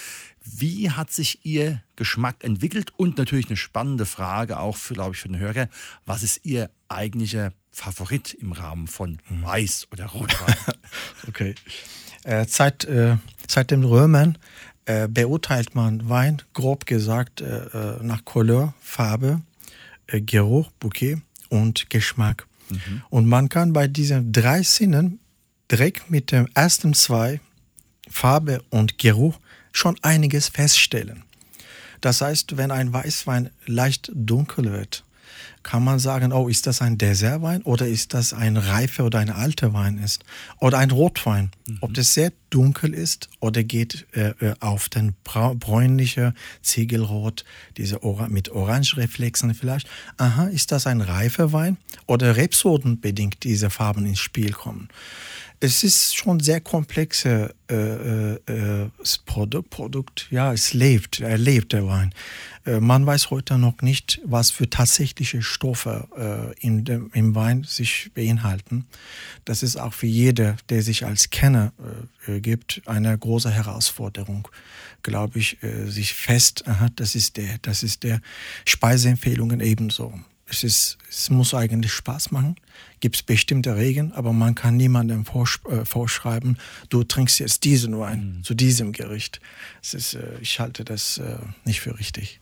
Wie 0.44 0.90
hat 0.90 1.10
sich 1.10 1.44
Ihr 1.44 1.82
Geschmack 1.96 2.44
entwickelt? 2.44 2.92
Und 2.96 3.18
natürlich 3.18 3.46
eine 3.48 3.56
spannende 3.56 4.06
Frage 4.06 4.60
auch, 4.60 4.76
für, 4.76 4.94
glaube 4.94 5.14
ich, 5.14 5.20
für 5.20 5.28
den 5.28 5.38
Hörer. 5.38 5.68
Was 6.04 6.22
ist 6.22 6.44
Ihr 6.44 6.70
eigentlicher 6.88 7.52
Favorit 7.70 8.32
im 8.32 8.52
Rahmen 8.52 8.86
von. 8.86 9.18
Weiß 9.28 9.88
oder 9.92 10.06
Rotwein? 10.06 10.54
okay. 11.28 11.54
Äh, 12.24 12.46
seit, 12.48 12.84
äh, 12.84 13.16
seit 13.46 13.70
den 13.70 13.84
Römern 13.84 14.38
äh, 14.86 15.08
beurteilt 15.08 15.74
man 15.74 16.08
Wein, 16.08 16.42
grob 16.54 16.86
gesagt, 16.86 17.40
äh, 17.40 17.66
äh, 17.66 18.02
nach 18.02 18.24
Couleur, 18.24 18.74
Farbe, 18.80 19.42
äh, 20.06 20.20
Geruch, 20.20 20.70
Bouquet 20.80 21.18
und 21.48 21.90
Geschmack. 21.90 22.46
Mhm. 22.70 23.02
Und 23.10 23.26
man 23.26 23.48
kann 23.48 23.72
bei 23.72 23.88
diesen 23.88 24.32
drei 24.32 24.62
Sinnen 24.62 25.20
direkt 25.70 26.10
mit 26.10 26.32
den 26.32 26.48
ersten 26.54 26.94
zwei, 26.94 27.40
Farbe 28.08 28.62
und 28.70 28.98
Geruch, 28.98 29.38
schon 29.72 29.96
einiges 30.02 30.48
feststellen. 30.48 31.24
Das 32.00 32.20
heißt, 32.20 32.56
wenn 32.56 32.70
ein 32.70 32.92
Weißwein 32.92 33.50
leicht 33.66 34.10
dunkel 34.14 34.72
wird, 34.72 35.04
kann 35.62 35.82
man 35.82 35.98
sagen, 35.98 36.32
oh, 36.32 36.48
ist 36.48 36.66
das 36.66 36.82
ein 36.82 36.98
Dessertwein 36.98 37.62
oder 37.62 37.86
ist 37.86 38.14
das 38.14 38.32
ein 38.32 38.56
reifer 38.56 39.04
oder 39.04 39.18
ein 39.18 39.30
alter 39.30 39.72
Wein 39.72 39.98
ist 39.98 40.24
oder 40.60 40.78
ein 40.78 40.90
Rotwein. 40.90 41.50
Mhm. 41.66 41.78
Ob 41.80 41.94
das 41.94 42.14
sehr 42.14 42.32
dunkel 42.50 42.94
ist 42.94 43.28
oder 43.40 43.62
geht 43.64 44.06
äh, 44.12 44.30
äh 44.40 44.54
auf 44.60 44.88
den 44.88 45.14
bräunliche 45.24 46.34
Ziegelrot, 46.62 47.44
diese 47.76 48.02
Ora 48.02 48.28
mit 48.28 48.50
Orange-Reflexen 48.50 49.54
vielleicht. 49.54 49.88
Aha, 50.16 50.44
ist 50.46 50.72
das 50.72 50.86
ein 50.86 51.00
reifer 51.00 51.52
Wein 51.52 51.76
oder 52.06 52.36
Rebsorten 52.36 53.00
bedingt 53.00 53.44
diese 53.44 53.70
Farben 53.70 54.06
ins 54.06 54.20
Spiel 54.20 54.52
kommen. 54.52 54.88
Es 55.60 55.82
ist 55.82 56.16
schon 56.16 56.40
sehr 56.40 56.60
komplexes 56.60 57.50
äh, 57.70 57.74
äh, 57.74 58.34
äh 58.46 58.90
Produkt, 59.24 59.70
Produkt. 59.70 60.26
Ja, 60.30 60.52
es 60.52 60.74
lebt, 60.74 61.20
er 61.20 61.38
lebt 61.38 61.72
der 61.72 61.86
Wein. 61.86 62.12
Äh, 62.64 62.80
man 62.80 63.06
weiß 63.06 63.30
heute 63.30 63.58
noch 63.58 63.80
nicht, 63.82 64.20
was 64.24 64.50
für 64.50 64.68
tatsächliche 64.68 65.42
Stoffe 65.42 66.08
äh, 66.16 66.66
in 66.66 66.84
dem, 66.84 67.10
im 67.14 67.34
Wein 67.34 67.64
sich 67.64 68.10
beinhalten. 68.14 68.86
Das 69.44 69.62
ist 69.62 69.76
auch 69.76 69.94
für 69.94 70.06
jeder, 70.06 70.56
der 70.68 70.82
sich 70.82 71.06
als 71.06 71.30
Kenner 71.30 71.72
äh, 72.26 72.40
gibt, 72.40 72.82
eine 72.86 73.16
große 73.16 73.50
Herausforderung, 73.50 74.48
glaube 75.02 75.38
ich, 75.38 75.58
sich 75.86 76.14
fest, 76.14 76.66
aha, 76.66 76.88
das 76.96 77.14
ist 77.14 77.36
der, 77.36 77.58
das 77.62 77.84
ist 77.84 78.02
der 78.02 78.20
Speiseempfehlungen 78.64 79.60
ebenso 79.60 80.12
es, 80.48 80.62
ist, 80.64 80.98
es 81.08 81.30
muss 81.30 81.54
eigentlich 81.54 81.92
Spaß 81.92 82.30
machen. 82.30 82.56
Gibt 83.00 83.16
es 83.16 83.22
bestimmte 83.22 83.76
Regeln, 83.76 84.12
aber 84.12 84.32
man 84.32 84.54
kann 84.54 84.76
niemandem 84.76 85.24
vorsch 85.24 85.60
äh, 85.68 85.84
vorschreiben, 85.84 86.58
du 86.88 87.04
trinkst 87.04 87.40
jetzt 87.40 87.64
diesen 87.64 87.98
Wein 87.98 88.36
mhm. 88.38 88.44
zu 88.44 88.54
diesem 88.54 88.92
Gericht. 88.92 89.40
Es 89.82 89.94
ist, 89.94 90.14
äh, 90.14 90.38
ich 90.40 90.60
halte 90.60 90.84
das 90.84 91.18
äh, 91.18 91.38
nicht 91.64 91.80
für 91.80 91.98
richtig. 91.98 92.38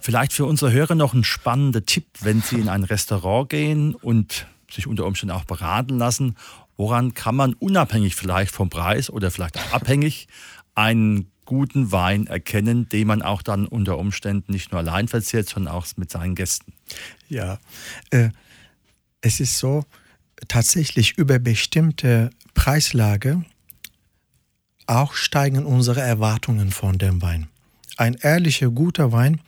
Vielleicht 0.00 0.32
für 0.32 0.46
unsere 0.46 0.72
Hörer 0.72 0.96
noch 0.96 1.14
ein 1.14 1.22
spannender 1.22 1.84
Tipp, 1.86 2.06
wenn 2.20 2.42
Sie 2.42 2.56
in 2.56 2.68
ein 2.68 2.82
Restaurant 2.82 3.48
gehen 3.50 3.94
und 3.94 4.46
sich 4.68 4.86
unter 4.86 5.06
Umständen 5.06 5.36
auch 5.36 5.44
beraten 5.44 5.98
lassen. 5.98 6.36
Woran 6.76 7.14
kann 7.14 7.36
man 7.36 7.54
unabhängig 7.54 8.16
vielleicht 8.16 8.52
vom 8.52 8.70
Preis 8.70 9.10
oder 9.10 9.30
vielleicht 9.30 9.58
auch 9.58 9.72
abhängig 9.72 10.26
einen 10.74 11.31
guten 11.44 11.92
Wein 11.92 12.26
erkennen, 12.26 12.88
den 12.88 13.06
man 13.06 13.22
auch 13.22 13.42
dann 13.42 13.66
unter 13.66 13.98
Umständen 13.98 14.52
nicht 14.52 14.72
nur 14.72 14.80
allein 14.80 15.08
verzehrt, 15.08 15.48
sondern 15.48 15.74
auch 15.74 15.86
mit 15.96 16.10
seinen 16.10 16.34
Gästen. 16.34 16.72
Ja, 17.28 17.58
äh, 18.10 18.30
es 19.20 19.40
ist 19.40 19.58
so, 19.58 19.84
tatsächlich 20.48 21.18
über 21.18 21.38
bestimmte 21.38 22.30
Preislage 22.54 23.44
auch 24.86 25.14
steigen 25.14 25.64
unsere 25.64 26.00
Erwartungen 26.00 26.70
von 26.70 26.98
dem 26.98 27.22
Wein. 27.22 27.48
Ein 27.96 28.14
ehrlicher, 28.14 28.70
guter 28.70 29.12
Wein 29.12 29.40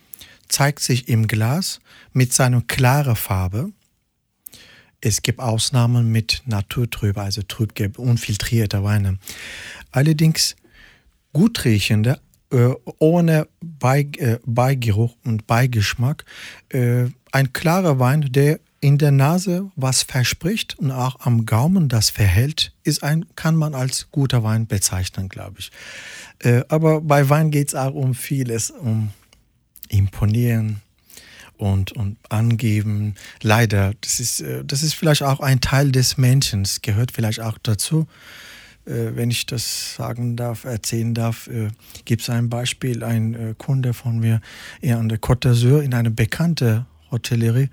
zeigt 0.49 0.81
sich 0.81 1.09
im 1.09 1.27
Glas 1.27 1.81
mit 2.13 2.33
seiner 2.33 2.63
klaren 2.63 3.17
Farbe. 3.17 3.73
Es 5.01 5.23
gibt 5.23 5.41
Ausnahmen 5.41 6.11
mit 6.13 6.43
naturtrüb, 6.47 7.19
also 7.19 7.43
trüb, 7.43 7.99
unfiltrierter 7.99 8.85
Weine. 8.85 9.19
Allerdings 9.91 10.57
gut 11.35 11.67
riechende, 11.67 12.19
äh, 12.50 12.71
ohne 12.99 13.49
äh, 13.83 14.38
Beigeruch 14.47 15.14
und 15.25 15.47
Beigeschmack. 15.47 16.25
Äh, 16.71 17.09
ein 17.33 17.53
klarer 17.53 17.99
Wein, 17.99 18.29
der 18.31 18.61
in 18.81 18.97
der 18.97 19.11
Nase 19.11 19.71
was 19.76 20.03
verspricht 20.03 20.79
und 20.79 20.91
auch 20.91 21.21
am 21.21 21.45
Gaumen 21.45 21.88
das 21.88 22.11
verhält, 22.11 22.73
ist 22.85 23.03
ein, 23.03 23.26
kann 23.35 23.57
man 23.57 23.75
als 23.75 24.09
guter 24.11 24.43
Wein 24.43 24.67
bezeichnen, 24.67 25.29
glaube 25.29 25.57
ich. 25.59 25.71
Äh, 26.38 26.62
aber 26.69 27.03
bei 27.03 27.29
Wein 27.29 27.50
geht 27.50 27.69
es 27.69 27.75
auch 27.75 27.95
um 27.95 28.14
vieles, 28.14 28.71
um 28.71 29.11
Imponieren, 29.88 30.81
und, 31.57 31.93
und 31.93 32.17
angeben. 32.31 33.14
Leider, 33.41 33.95
das 34.00 34.19
ist, 34.19 34.45
das 34.64 34.83
ist 34.83 34.95
vielleicht 34.95 35.23
auch 35.23 35.38
ein 35.38 35.61
Teil 35.61 35.93
des 35.93 36.19
Menschen, 36.19 36.67
gehört 36.83 37.12
vielleicht 37.12 37.41
auch 37.41 37.59
dazu. 37.62 38.09
Äh, 38.87 39.17
wenn 39.17 39.31
ich 39.31 39.47
das 39.47 39.95
sagen 39.95 40.37
darf, 40.37 40.64
erzählen 40.64 41.14
darf, 41.14 41.47
äh, 41.49 41.69
gibt 42.05 42.23
es 42.23 42.31
ein 42.31 42.49
Beispiel, 42.49 43.03
ein 43.05 43.35
äh, 43.35 43.55
Kunde 43.57 43.95
von 43.95 44.19
mir 44.19 44.41
eher 44.81 44.99
an 44.99 45.09
der 45.09 45.19
Côte 45.19 45.49
d'Azur 45.49 45.83
in 45.83 45.95
eine 45.95 46.11
bekannte 46.11 46.87
Hotellerie 47.11 47.71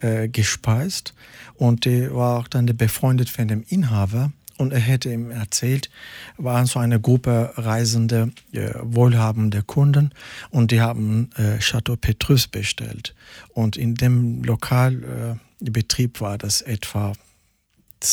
äh, 0.00 0.28
gespeist 0.28 1.14
und 1.54 1.84
der 1.84 2.14
war 2.14 2.38
auch 2.38 2.48
dann 2.48 2.66
befreundet 2.66 3.36
mit 3.38 3.50
dem 3.50 3.64
Inhaber 3.68 4.32
und 4.56 4.72
er 4.72 4.80
hätte 4.80 5.12
ihm 5.12 5.30
erzählt, 5.30 5.90
waren 6.36 6.66
so 6.66 6.78
eine 6.78 7.00
Gruppe 7.00 7.52
reisende, 7.56 8.30
äh, 8.52 8.70
wohlhabende 8.82 9.62
Kunden 9.62 10.10
und 10.50 10.70
die 10.70 10.80
haben 10.80 11.30
äh, 11.36 11.58
Chateau 11.58 11.96
Petrus 11.96 12.46
bestellt. 12.46 13.14
Und 13.52 13.76
in 13.76 13.96
dem 13.96 14.44
Lokalbetrieb 14.44 16.20
war 16.20 16.38
das 16.38 16.62
etwa 16.62 17.14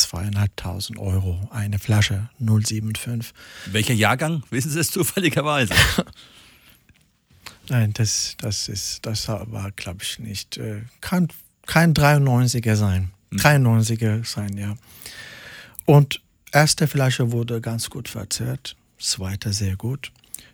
zweieinhalbtausend 0.00 0.98
Euro 0.98 1.48
eine 1.50 1.78
Flasche 1.78 2.30
075. 2.38 3.32
Welcher 3.66 3.94
Jahrgang? 3.94 4.42
Wissen 4.50 4.70
Sie 4.70 4.80
es 4.80 4.90
zufälligerweise? 4.90 5.74
Nein, 7.68 7.92
das, 7.92 8.36
das, 8.38 8.68
ist, 8.68 9.06
das 9.06 9.28
war, 9.28 9.70
glaube 9.72 10.02
ich, 10.02 10.18
nicht. 10.18 10.56
Äh, 10.56 10.82
kann 11.00 11.28
kein 11.66 11.94
93er 11.94 12.74
sein. 12.74 13.10
93er 13.32 14.16
hm. 14.16 14.24
sein, 14.24 14.58
ja. 14.58 14.76
Und 15.84 16.20
erste 16.52 16.86
Flasche 16.86 17.32
wurde 17.32 17.60
ganz 17.60 17.90
gut 17.90 18.08
verzehrt, 18.08 18.76
zweite 18.98 19.52
sehr 19.52 19.76
gut, 19.76 20.12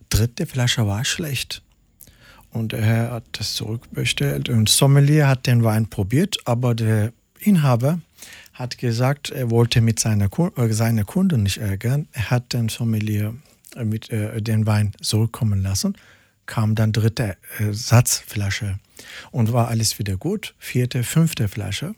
dritte 0.09 0.47
Flasche 0.47 0.87
war 0.87 1.05
schlecht. 1.05 1.63
Und 2.51 2.73
der 2.73 2.83
Herr 2.83 3.11
hat 3.11 3.25
das 3.33 3.55
zurückbestellt 3.55 4.49
und 4.49 4.69
Sommelier 4.69 5.29
hat 5.29 5.47
den 5.47 5.65
Wein 5.65 5.89
probiert, 5.89 6.39
aber 6.47 6.75
der 6.75 7.13
Inhaber 7.41 8.01
hat 8.59 8.77
gesagt, 8.77 9.31
er 9.31 9.51
wollte 9.51 9.81
mit 9.81 10.01
seiner, 10.01 10.29
äh, 10.57 10.73
seine 10.73 11.05
Kunden 11.05 11.45
nicht 11.45 11.59
ärgern. 11.59 12.09
Er 12.13 12.31
hat 12.31 12.53
den 12.53 12.69
Sommelier 12.69 13.35
äh, 13.77 13.85
mit 13.85 14.11
äh, 14.11 14.43
den 14.43 14.67
Wein 14.67 14.93
zurückkommen 15.01 15.63
lassen. 15.63 15.97
Kam 16.47 16.75
dann 16.75 16.93
dritte 16.93 17.37
äh, 17.59 17.73
Satzflasche 17.73 18.81
und 19.31 19.53
war 19.53 19.69
alles 19.69 20.01
wieder 20.01 20.17
gut. 20.17 20.55
Vierte, 20.59 21.05
fünfte 21.05 21.47
Flasche. 21.47 21.95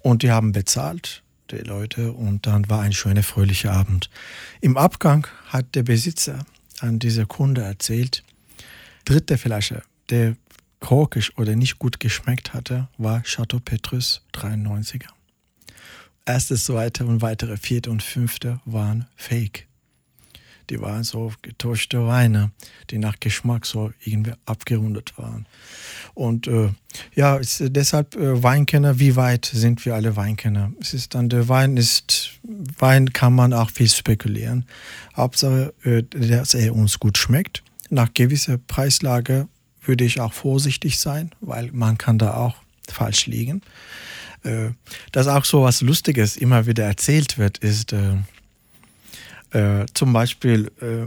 Und 0.00 0.22
die 0.22 0.30
haben 0.30 0.52
bezahlt, 0.52 1.22
die 1.50 1.58
Leute, 1.58 2.12
und 2.12 2.46
dann 2.46 2.70
war 2.70 2.80
ein 2.80 2.94
schöner, 2.94 3.22
fröhlicher 3.22 3.72
Abend. 3.72 4.08
Im 4.62 4.78
Abgang 4.78 5.26
hat 5.48 5.74
der 5.74 5.82
Besitzer 5.82 6.46
an 6.80 7.00
dieser 7.00 7.26
Kunde 7.26 7.62
erzählt, 7.62 8.24
dritte 9.04 9.36
Flasche, 9.36 9.82
der 10.08 10.36
korkisch 10.80 11.36
oder 11.36 11.54
nicht 11.54 11.78
gut 11.78 12.00
geschmeckt 12.00 12.54
hatte, 12.54 12.88
war 12.96 13.22
Chateau 13.22 13.60
Petrus 13.60 14.22
93er 14.34 15.10
erste, 16.26 16.56
zweite 16.56 17.04
und 17.04 17.22
weitere 17.22 17.56
vierte 17.56 17.90
und 17.90 18.02
fünfte 18.02 18.60
waren 18.64 19.06
fake. 19.16 19.66
Die 20.70 20.80
waren 20.80 21.02
so 21.02 21.32
getäuschte 21.42 22.06
Weine, 22.06 22.52
die 22.90 22.98
nach 22.98 23.18
Geschmack 23.20 23.66
so 23.66 23.92
irgendwie 24.04 24.32
abgerundet 24.46 25.18
waren. 25.18 25.46
Und 26.14 26.46
äh, 26.46 26.70
ja, 27.14 27.36
ist, 27.36 27.62
deshalb 27.66 28.14
äh, 28.16 28.42
Weinkenner, 28.42 28.98
wie 28.98 29.16
weit 29.16 29.44
sind 29.44 29.84
wir 29.84 29.94
alle 29.94 30.16
Weinkenner? 30.16 30.72
Es 30.80 30.94
ist 30.94 31.14
dann, 31.14 31.28
der 31.28 31.48
Wein 31.48 31.76
ist, 31.76 32.38
Wein 32.78 33.12
kann 33.12 33.34
man 33.34 33.52
auch 33.52 33.70
viel 33.70 33.88
spekulieren. 33.88 34.64
Hauptsache, 35.16 35.74
äh, 35.82 36.04
dass 36.04 36.54
er 36.54 36.74
uns 36.74 36.98
gut 37.00 37.18
schmeckt. 37.18 37.62
Nach 37.90 38.14
gewisser 38.14 38.56
Preislage 38.56 39.48
würde 39.84 40.04
ich 40.04 40.20
auch 40.20 40.32
vorsichtig 40.32 40.98
sein, 40.98 41.32
weil 41.40 41.70
man 41.72 41.98
kann 41.98 42.18
da 42.18 42.34
auch 42.34 42.56
falsch 42.88 43.26
liegen. 43.26 43.62
Äh, 44.44 44.70
dass 45.12 45.26
auch 45.26 45.44
so 45.44 45.62
was 45.62 45.82
Lustiges 45.82 46.36
immer 46.36 46.66
wieder 46.66 46.84
erzählt 46.84 47.38
wird, 47.38 47.58
ist 47.58 47.92
äh, 47.92 48.16
äh, 49.52 49.86
zum 49.94 50.12
Beispiel 50.12 50.70
äh, 50.80 51.06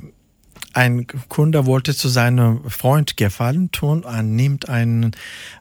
ein 0.73 1.07
Kunde 1.29 1.65
wollte 1.65 1.95
zu 1.95 2.09
seinem 2.09 2.69
Freund 2.69 3.17
Gefallen 3.17 3.71
tun. 3.71 4.03
Und 4.03 4.35
nimmt 4.35 4.69
einen 4.69 5.15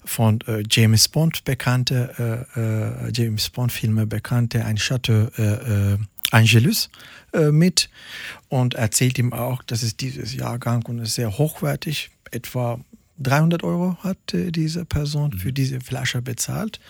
von 0.05 0.41
äh, 0.43 0.63
James 0.71 1.09
Bond 1.09 1.45
bekannte 1.45 2.47
äh, 2.57 3.11
James 3.13 3.51
Bond 3.51 3.73
Filme 3.73 4.07
bekannte 4.07 4.65
ein 4.65 4.77
Chateau 4.77 5.29
Angelus 6.31 6.91
mit 7.53 7.91
und 8.49 8.75
erzählt 8.75 9.19
ihm 9.19 9.33
auch, 9.33 9.63
dass 9.63 9.85
es 9.85 9.97
dieses 9.97 10.35
Jahrgang 10.35 10.85
und 10.87 10.99
ist 10.99 11.15
sehr 11.15 11.39
hochwertig, 11.39 12.11
etwa 12.33 12.81
300 13.19 13.63
Euro 13.63 13.97
hat 14.01 14.19
diese 14.33 14.85
Person 14.85 15.33
für 15.33 15.49
mhm. 15.49 15.55
diese 15.55 15.81
Flasche 15.81 16.23
bezahlt. 16.23 16.81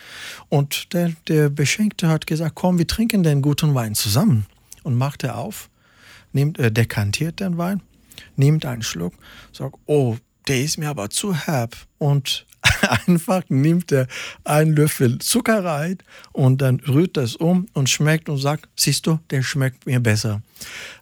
Und 0.49 0.93
der, 0.93 1.13
der 1.29 1.51
Beschenkte 1.51 2.09
hat 2.09 2.27
gesagt, 2.27 2.55
komm, 2.55 2.79
wir 2.79 2.87
trinken 2.87 3.23
den 3.23 3.43
guten 3.43 3.75
Wein 3.75 3.95
zusammen. 3.95 4.47
Und 4.83 4.97
macht 4.97 5.25
er 5.25 5.39
auf, 5.39 5.71
nimmt, 6.33 6.59
äh, 6.59 6.71
dekantiert 6.71 7.41
den 7.41 7.57
Wein, 7.57 7.81
nimmt 8.37 8.67
einen 8.67 8.83
Schluck, 8.83 9.15
sagt, 9.53 9.77
oh, 9.87 10.17
der 10.47 10.63
ist 10.63 10.77
mir 10.77 10.91
aber 10.91 11.09
zu 11.09 11.35
herb. 11.35 11.77
Und 11.99 12.47
einfach 13.07 13.43
nimmt 13.49 13.93
er 13.93 14.07
einen 14.45 14.75
Löffel 14.75 15.19
Zucker 15.19 15.65
rein 15.65 15.99
und 16.33 16.63
dann 16.63 16.81
rührt 16.81 17.17
das 17.17 17.37
um 17.37 17.69
und 17.73 17.91
schmeckt 17.91 18.29
und 18.29 18.39
sagt, 18.39 18.69
siehst 18.77 19.07
du, 19.07 19.19
der 19.31 19.43
schmeckt 19.43 19.87
mir 19.87 20.01
besser. 20.01 20.43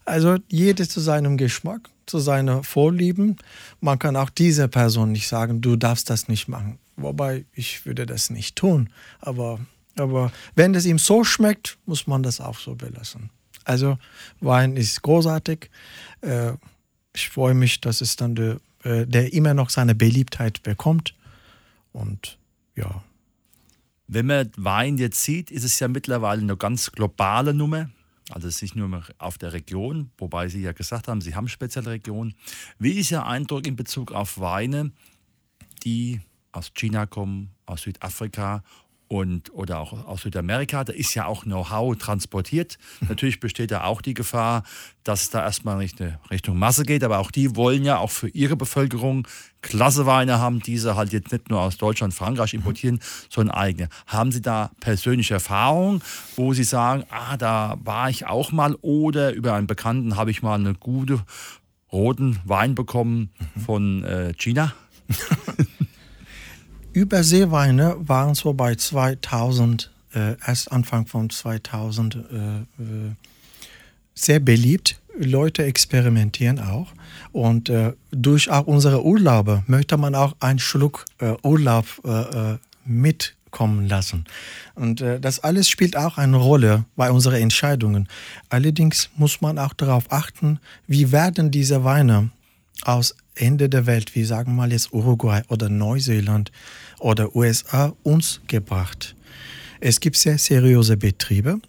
Also 0.04 0.38
jeder 0.48 0.88
zu 0.88 1.00
seinem 1.00 1.36
Geschmack 1.36 1.88
zu 2.06 2.18
seinen 2.18 2.62
Vorlieben. 2.62 3.36
Man 3.80 3.98
kann 3.98 4.16
auch 4.16 4.30
dieser 4.30 4.68
Person 4.68 5.12
nicht 5.12 5.28
sagen, 5.28 5.60
du 5.60 5.76
darfst 5.76 6.10
das 6.10 6.28
nicht 6.28 6.48
machen. 6.48 6.78
Wobei 6.96 7.44
ich 7.54 7.86
würde 7.86 8.06
das 8.06 8.30
nicht 8.30 8.56
tun. 8.56 8.90
Aber, 9.20 9.60
aber 9.96 10.32
wenn 10.54 10.74
es 10.74 10.84
ihm 10.84 10.98
so 10.98 11.24
schmeckt, 11.24 11.78
muss 11.86 12.06
man 12.06 12.22
das 12.22 12.40
auch 12.40 12.58
so 12.58 12.74
belassen. 12.74 13.30
Also 13.64 13.98
Wein 14.40 14.76
ist 14.76 15.02
großartig. 15.02 15.70
Äh, 16.20 16.52
ich 17.14 17.28
freue 17.28 17.54
mich, 17.54 17.80
dass 17.80 18.00
es 18.00 18.16
dann 18.16 18.34
der, 18.34 18.60
äh, 18.84 19.06
der 19.06 19.32
immer 19.32 19.54
noch 19.54 19.70
seine 19.70 19.94
Beliebtheit 19.94 20.62
bekommt. 20.62 21.14
Und 21.92 22.38
ja. 22.74 23.02
Wenn 24.08 24.26
man 24.26 24.50
Wein 24.56 24.98
jetzt 24.98 25.22
sieht, 25.22 25.50
ist 25.50 25.64
es 25.64 25.78
ja 25.78 25.88
mittlerweile 25.88 26.42
eine 26.42 26.56
ganz 26.56 26.92
globale 26.92 27.54
Nummer. 27.54 27.90
Also 28.30 28.48
es 28.48 28.56
ist 28.56 28.62
nicht 28.62 28.76
nur 28.76 29.02
auf 29.18 29.38
der 29.38 29.52
Region, 29.52 30.10
wobei 30.18 30.48
Sie 30.48 30.62
ja 30.62 30.72
gesagt 30.72 31.08
haben, 31.08 31.20
Sie 31.20 31.34
haben 31.34 31.48
spezielle 31.48 31.90
Regionen. 31.90 32.34
Wie 32.78 32.92
ist 32.92 33.10
Ihr 33.10 33.26
Eindruck 33.26 33.66
in 33.66 33.76
Bezug 33.76 34.12
auf 34.12 34.38
Weine, 34.38 34.92
die 35.84 36.20
aus 36.52 36.72
China 36.74 37.06
kommen, 37.06 37.50
aus 37.66 37.82
Südafrika 37.82 38.62
und, 39.12 39.52
oder 39.52 39.78
auch 39.78 40.06
aus 40.06 40.22
Südamerika. 40.22 40.84
Da 40.84 40.94
ist 40.94 41.14
ja 41.14 41.26
auch 41.26 41.44
Know-how 41.44 41.94
transportiert. 41.98 42.78
Natürlich 43.06 43.40
besteht 43.40 43.70
da 43.70 43.84
auch 43.84 44.00
die 44.00 44.14
Gefahr, 44.14 44.62
dass 45.04 45.28
da 45.28 45.42
erstmal 45.44 45.76
Richtung, 45.76 46.14
Richtung 46.30 46.58
Masse 46.58 46.84
geht, 46.84 47.04
aber 47.04 47.18
auch 47.18 47.30
die 47.30 47.54
wollen 47.54 47.84
ja 47.84 47.98
auch 47.98 48.10
für 48.10 48.28
ihre 48.28 48.56
Bevölkerung 48.56 49.28
klasse 49.60 50.06
Weine 50.06 50.38
haben, 50.38 50.60
diese 50.60 50.96
halt 50.96 51.12
jetzt 51.12 51.30
nicht 51.30 51.50
nur 51.50 51.60
aus 51.60 51.76
Deutschland, 51.76 52.14
Frankreich 52.14 52.54
importieren, 52.54 53.00
sondern 53.28 53.54
eigene. 53.54 53.90
Haben 54.06 54.32
Sie 54.32 54.40
da 54.40 54.70
persönliche 54.80 55.34
Erfahrungen, 55.34 56.00
wo 56.36 56.54
Sie 56.54 56.64
sagen, 56.64 57.04
ah, 57.10 57.36
da 57.36 57.76
war 57.84 58.08
ich 58.08 58.24
auch 58.24 58.50
mal 58.50 58.76
oder 58.80 59.34
über 59.34 59.52
einen 59.52 59.66
Bekannten 59.66 60.16
habe 60.16 60.30
ich 60.30 60.40
mal 60.40 60.54
einen 60.54 60.80
guten 60.80 61.20
roten 61.92 62.38
Wein 62.46 62.74
bekommen 62.74 63.30
von 63.66 64.04
äh, 64.04 64.32
China? 64.38 64.72
Überseeweine 66.92 67.96
waren 67.98 68.34
so 68.34 68.52
bei 68.52 68.74
2000, 68.74 69.90
äh, 70.14 70.36
erst 70.46 70.70
Anfang 70.70 71.06
von 71.06 71.30
2000 71.30 72.16
äh, 72.16 72.18
äh, 72.18 72.64
sehr 74.14 74.40
beliebt. 74.40 74.98
Leute 75.18 75.64
experimentieren 75.64 76.58
auch. 76.58 76.92
Und 77.32 77.68
äh, 77.68 77.92
durch 78.10 78.50
auch 78.50 78.66
unsere 78.66 79.04
Urlaube 79.04 79.62
möchte 79.66 79.96
man 79.96 80.14
auch 80.14 80.34
einen 80.40 80.58
Schluck 80.58 81.04
äh, 81.18 81.34
Urlaub 81.42 81.86
äh, 82.04 82.56
mitkommen 82.84 83.88
lassen. 83.88 84.24
Und 84.74 85.02
das 85.02 85.40
alles 85.40 85.68
spielt 85.68 85.96
auch 85.96 86.16
eine 86.16 86.38
Rolle 86.38 86.86
bei 86.96 87.10
unseren 87.10 87.36
Entscheidungen. 87.36 88.08
Allerdings 88.48 89.10
muss 89.16 89.40
man 89.42 89.58
auch 89.58 89.74
darauf 89.74 90.10
achten, 90.10 90.58
wie 90.86 91.12
werden 91.12 91.50
diese 91.50 91.84
Weine 91.84 92.30
aus 92.84 93.14
Ende 93.34 93.68
der 93.68 93.86
Welt, 93.86 94.14
wie 94.14 94.24
sagen 94.24 94.52
wir 94.52 94.56
mal 94.56 94.72
jetzt 94.72 94.92
Uruguay 94.92 95.42
oder 95.48 95.68
Neuseeland 95.68 96.52
oder 96.98 97.34
USA, 97.34 97.94
uns 98.02 98.40
gebracht. 98.46 99.14
Es 99.80 100.00
gibt 100.00 100.16
sehr 100.16 100.38
seriöse 100.38 100.96
Betriebe. 100.96 101.60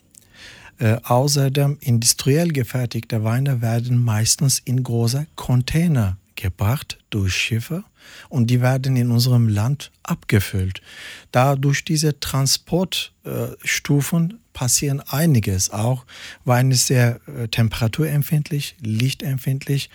Äh, 0.80 0.97
außerdem 1.04 1.78
industriell 1.82 2.49
gefertigte 2.49 3.23
Weine 3.23 3.62
werden 3.62 4.04
meistens 4.04 4.60
in 4.60 4.84
große 4.84 5.28
Container 5.36 6.17
gebracht 6.36 6.97
durch 7.10 7.36
Schiffe 7.36 7.84
und 8.30 8.47
die 8.47 8.62
werden 8.62 8.95
in 8.97 9.12
unserem 9.12 9.47
Land 9.47 9.91
abgefüllt. 10.04 10.82
Da 11.32 11.56
durch 11.56 11.86
diese 11.86 12.19
Transportstufen 12.19 14.39
passieren 14.53 15.01
einiges 15.01 15.69
auch. 15.71 16.05
Wein 16.45 16.71
ist 16.71 16.87
sehr 16.87 17.19
äh, 17.27 17.47
temperaturempfindlich, 17.47 18.75
lichtempfindlich. 18.79 19.89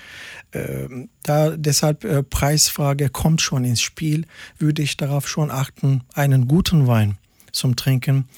Äh, 0.52 0.88
da 1.22 1.56
deshalb 1.56 2.04
äh, 2.04 2.22
Preisfrage 2.22 3.08
kommt 3.08 3.40
schon 3.40 3.64
ins 3.64 3.80
Spiel, 3.80 4.26
würde 4.58 4.82
ich 4.82 4.96
darauf 4.96 5.28
schon 5.28 5.50
achten, 5.50 6.02
einen 6.14 6.48
guten 6.48 6.86
Wein 6.86 7.16
zum 7.52 7.76
Trinken 7.76 8.28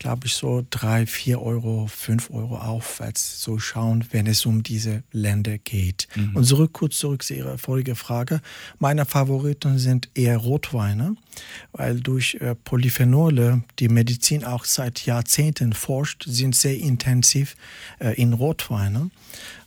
glaube 0.00 0.26
ich, 0.26 0.34
so 0.34 0.66
drei, 0.70 1.06
vier 1.06 1.40
Euro, 1.40 1.86
fünf 1.86 2.30
Euro 2.30 2.56
aufwärts 2.58 3.42
so 3.42 3.58
schauen, 3.58 4.04
wenn 4.10 4.26
es 4.26 4.46
um 4.46 4.62
diese 4.62 5.04
Länder 5.12 5.58
geht. 5.58 6.08
Mhm. 6.16 6.36
Und 6.36 6.44
zurück, 6.44 6.72
kurz 6.72 6.98
zurück 6.98 7.22
zu 7.22 7.34
Ihrer 7.34 7.58
vorigen 7.58 7.94
Frage. 7.94 8.40
Meine 8.78 9.04
Favoriten 9.04 9.78
sind 9.78 10.08
eher 10.14 10.38
Rotweine, 10.38 11.16
weil 11.72 12.00
durch 12.00 12.34
äh, 12.40 12.54
Polyphenole 12.54 13.62
die 13.78 13.88
Medizin 13.88 14.42
auch 14.42 14.64
seit 14.64 15.04
Jahrzehnten 15.04 15.74
forscht, 15.74 16.24
sind 16.26 16.56
sehr 16.56 16.78
intensiv 16.78 17.54
äh, 18.00 18.14
in 18.20 18.32
Rotweine. 18.32 19.10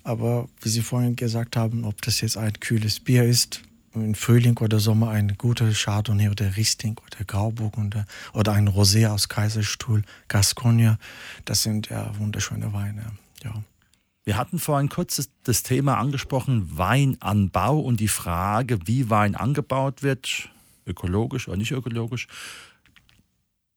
Aber 0.04 0.50
wie 0.62 0.70
Sie 0.70 0.82
vorhin 0.82 1.16
gesagt 1.16 1.56
haben, 1.56 1.86
ob 1.86 2.02
das 2.02 2.22
jetzt 2.22 2.38
ein 2.38 2.60
kühles 2.60 3.00
Bier 3.00 3.24
ist, 3.24 3.62
im 3.96 4.16
Frühling 4.16 4.58
oder 4.58 4.80
Sommer 4.80 5.10
ein 5.10 5.36
guter 5.38 5.72
Chardonnay 5.72 6.30
oder 6.30 6.56
Riesling 6.56 6.98
oder 6.98 7.24
Grauburgunder 7.26 8.06
oder 8.34 8.54
ein 8.54 8.68
Rosé 8.68 9.08
aus 9.08 9.30
Kaiserstuhl, 9.30 10.04
Gascogne. 10.28 10.98
Das 11.46 11.64
sind 11.64 11.90
ja 11.90 12.12
wunderschöne 12.18 12.74
Weine. 12.74 13.06
Ja. 13.44 13.64
Wir 14.26 14.38
hatten 14.38 14.58
vorhin 14.58 14.90
kurz 14.90 15.30
das 15.44 15.64
Thema 15.64 15.98
angesprochen, 15.98 16.78
Weinanbau 16.78 17.80
und 17.80 18.00
die 18.00 18.08
Frage, 18.08 18.80
wie 18.86 19.10
Wein 19.10 19.36
angebaut 19.36 20.02
wird, 20.02 20.50
ökologisch 20.86 21.48
oder 21.48 21.58
nicht 21.58 21.72
ökologisch. 21.72 22.28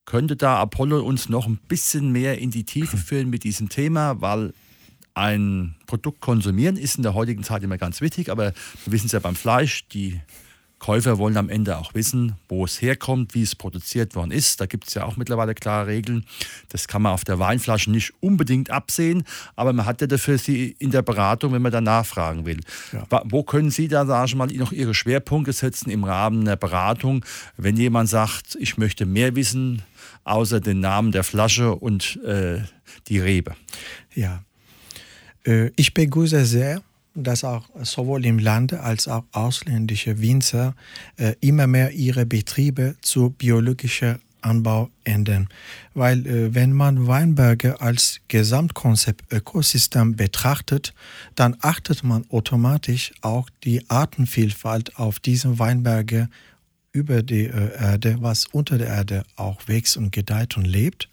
Könnte 0.05 0.37
da 0.37 0.57
Apollo 0.57 1.03
uns 1.03 1.27
noch 1.27 1.47
ein 1.47 1.57
bisschen 1.67 2.13
mehr 2.13 2.37
in 2.39 2.49
die 2.49 2.63
Tiefe 2.63 2.95
führen 2.97 3.29
mit 3.29 3.43
diesem 3.43 3.67
Thema, 3.67 4.21
weil 4.21 4.53
ein 5.17 5.75
Produkt 5.87 6.21
konsumieren 6.21 6.77
ist 6.77 6.97
in 6.97 7.03
der 7.03 7.15
heutigen 7.15 7.43
Zeit 7.43 7.63
immer 7.63 7.77
ganz 7.77 8.01
wichtig, 8.01 8.29
aber 8.29 8.53
wir 8.85 8.93
wissen 8.93 9.07
es 9.07 9.11
ja 9.11 9.19
beim 9.19 9.35
Fleisch, 9.35 9.87
die 9.87 10.21
Käufer 10.79 11.17
wollen 11.17 11.37
am 11.37 11.49
Ende 11.49 11.77
auch 11.77 11.95
wissen, 11.95 12.35
wo 12.47 12.63
es 12.63 12.81
herkommt, 12.83 13.33
wie 13.33 13.41
es 13.41 13.55
produziert 13.55 14.15
worden 14.15 14.29
ist. 14.29 14.61
Da 14.61 14.67
gibt 14.67 14.87
es 14.87 14.93
ja 14.93 15.05
auch 15.05 15.17
mittlerweile 15.17 15.55
klare 15.55 15.87
Regeln. 15.87 16.23
Das 16.69 16.87
kann 16.87 17.01
man 17.01 17.13
auf 17.13 17.23
der 17.23 17.39
Weinflasche 17.39 17.89
nicht 17.89 18.13
unbedingt 18.19 18.69
absehen, 18.69 19.23
aber 19.55 19.73
man 19.73 19.87
hat 19.87 20.01
ja 20.01 20.07
dafür 20.07 20.37
sie 20.37 20.75
in 20.77 20.91
der 20.91 21.01
Beratung, 21.01 21.51
wenn 21.53 21.63
man 21.63 21.71
da 21.71 21.81
nachfragen 21.81 22.45
will. 22.45 22.59
Ja. 22.93 23.07
Wo 23.25 23.41
können 23.41 23.71
Sie 23.71 23.87
da, 23.87 24.05
sage 24.05 24.27
ich 24.27 24.35
mal, 24.35 24.47
noch 24.47 24.71
Ihre 24.71 24.93
Schwerpunkte 24.93 25.51
setzen 25.51 25.89
im 25.89 26.03
Rahmen 26.03 26.45
der 26.45 26.57
Beratung, 26.57 27.25
wenn 27.57 27.75
jemand 27.75 28.09
sagt, 28.09 28.55
ich 28.59 28.77
möchte 28.77 29.07
mehr 29.07 29.35
wissen, 29.35 29.81
außer 30.25 30.59
den 30.59 30.79
Namen 30.79 31.11
der 31.11 31.23
Flasche 31.23 31.73
und 31.73 32.17
äh, 32.23 32.61
die 33.07 33.19
Rebe? 33.19 33.55
Ja, 34.13 34.43
ich 35.75 35.93
begrüße 35.93 36.45
sehr, 36.45 36.81
dass 37.17 37.43
auch 37.43 37.67
sowohl 37.81 38.25
im 38.25 38.39
Lande 38.39 38.81
als 38.81 39.07
auch 39.07 39.23
ausländische 39.31 40.21
Winzer 40.21 40.75
äh, 41.17 41.33
immer 41.41 41.67
mehr 41.67 41.91
ihre 41.91 42.25
Betriebe 42.25 42.95
zu 43.01 43.31
biologischer 43.31 44.19
Anbau 44.41 44.89
ändern. 45.03 45.49
Weil 45.93 46.25
äh, 46.27 46.53
wenn 46.53 46.73
man 46.73 47.07
Weinberge 47.07 47.81
als 47.81 48.21
Gesamtkonzept 48.27 49.33
Ökosystem 49.33 50.15
betrachtet, 50.15 50.93
dann 51.35 51.57
achtet 51.61 52.03
man 52.03 52.25
automatisch 52.29 53.13
auch 53.21 53.49
die 53.63 53.89
Artenvielfalt 53.89 54.97
auf 54.97 55.19
diesen 55.19 55.59
Weinberge 55.59 56.29
über 56.91 57.21
die 57.21 57.45
Erde, 57.45 58.17
was 58.21 58.45
unter 58.45 58.79
der 58.79 58.87
Erde 58.87 59.23
auch 59.35 59.67
wächst 59.67 59.97
und 59.97 60.11
gedeiht 60.11 60.57
und 60.57 60.65
lebt. 60.65 61.09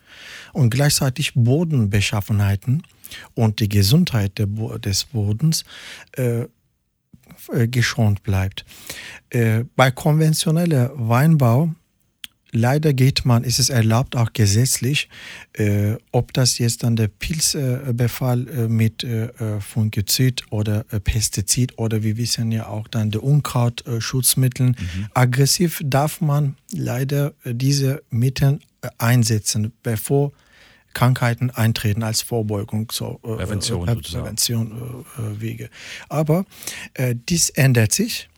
Und 0.55 0.71
gleichzeitig 0.71 1.33
Bodenbeschaffenheiten 1.35 2.83
und 3.35 3.61
die 3.61 3.69
Gesundheit 3.69 4.33
des 4.39 5.05
Bodens 5.05 5.65
äh, 6.17 6.47
äh, 7.53 7.69
geschont 7.69 8.23
bleibt. 8.23 8.65
Äh, 9.31 9.65
bei 9.77 9.91
konventioneller 9.91 10.93
Weinbau 10.95 11.71
leider 12.55 12.93
geht 12.95 13.25
man, 13.25 13.45
ist 13.45 13.59
es 13.59 13.69
erlaubt, 13.69 14.17
auch 14.17 14.33
gesetzlich, 14.33 15.09
äh, 15.55 15.97
ob 16.13 16.33
das 16.33 16.59
jetzt 16.59 16.85
dann 16.85 16.97
der 16.97 17.09
Pilzbefall 17.09 18.49
äh, 18.49 18.69
mit 18.69 19.03
äh, 19.05 19.61
Fungizid 19.61 20.45
oder 20.51 20.85
äh, 20.91 21.01
Pestizid 21.01 21.77
oder 21.79 22.03
wir 22.03 22.17
wissen 22.17 22.53
ja 22.53 22.69
auch 22.69 22.89
dann 22.89 23.11
der 23.11 23.23
Unkrautschutzmittel. 23.23 24.69
Mhm. 24.69 24.77
Aggressiv 25.13 25.83
darf 25.85 26.21
man 26.21 26.57
leider 26.73 27.35
diese 27.45 28.03
Mittel 28.11 28.61
einsetzen, 28.99 29.73
bevor 29.83 30.33
Krankheiten 30.95 31.51
eintreten 31.51 32.03
als 32.03 32.23
Vorbeugung, 32.23 32.91
so, 32.93 33.21
äh, 33.23 33.37
Prävention, 33.37 33.89
äh, 33.89 33.97
Prävention 33.97 35.05
äh, 35.19 35.21
äh, 35.21 35.41
Wege. 35.41 35.71
Aber 36.09 36.45
äh, 36.95 37.15
dies 37.29 37.51
ändert 37.51 37.93
sich. 37.93 38.29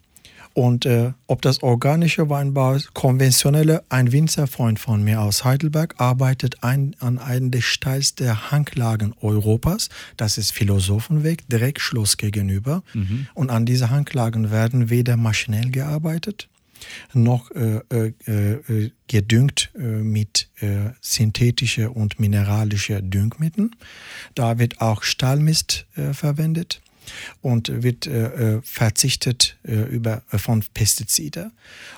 Und 0.57 0.87
äh, 0.87 1.11
ob 1.27 1.43
das 1.43 1.61
organische 1.61 2.31
Weinbau 2.31 2.73
ist, 2.73 2.95
konventionelle, 2.95 3.83
ein 3.89 4.11
Winzerfreund 4.11 4.79
von 4.79 5.03
mir 5.03 5.21
aus 5.21 5.43
Heidelberg 5.43 5.93
arbeitet 5.99 6.63
ein, 6.63 6.95
an 6.99 7.19
einem 7.19 7.51
der 7.51 7.61
steilsten 7.61 8.49
Hanglagen 8.49 9.13
Europas. 9.21 9.89
Das 10.17 10.39
ist 10.39 10.51
Philosophenweg, 10.53 11.47
direkt 11.47 11.79
Schloss 11.79 12.17
gegenüber. 12.17 12.81
Mhm. 12.95 13.27
Und 13.35 13.51
an 13.51 13.67
diese 13.67 13.91
Hanglagen 13.91 14.49
werden 14.49 14.89
weder 14.89 15.15
maschinell 15.15 15.69
gearbeitet, 15.69 16.49
noch 17.13 17.51
äh, 17.51 17.81
äh, 17.89 18.13
äh, 18.27 18.91
gedüngt 19.07 19.71
äh, 19.75 19.81
mit 19.81 20.49
äh, 20.59 20.91
synthetischen 21.01 21.87
und 21.87 22.19
mineralischen 22.19 23.09
Düngmitteln. 23.09 23.75
Da 24.35 24.59
wird 24.59 24.81
auch 24.81 25.03
Stahlmist 25.03 25.85
äh, 25.95 26.13
verwendet 26.13 26.81
und 27.41 27.83
wird 27.83 28.09
verzichtet 28.63 29.57
über, 29.63 30.23
von 30.27 30.61
Pestiziden. 30.73 31.53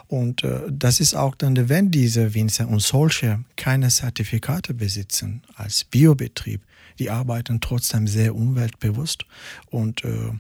Und 0.08 0.44
das 0.70 1.00
ist 1.00 1.16
auch 1.16 1.34
dann, 1.34 1.68
wenn 1.68 1.90
diese 1.90 2.36
Winzer 2.36 2.68
und 2.68 2.84
solche 2.84 3.44
keine 3.56 3.88
Zertifikate 3.88 4.76
besitzen 4.76 5.42
als 5.56 5.84
Biobetrieb, 5.84 6.62
die 7.00 7.10
arbeiten 7.10 7.62
trotzdem 7.62 8.08
sehr 8.08 8.36
umweltbewusst 8.36 9.26
und 9.70 10.04
äh, 10.04 10.32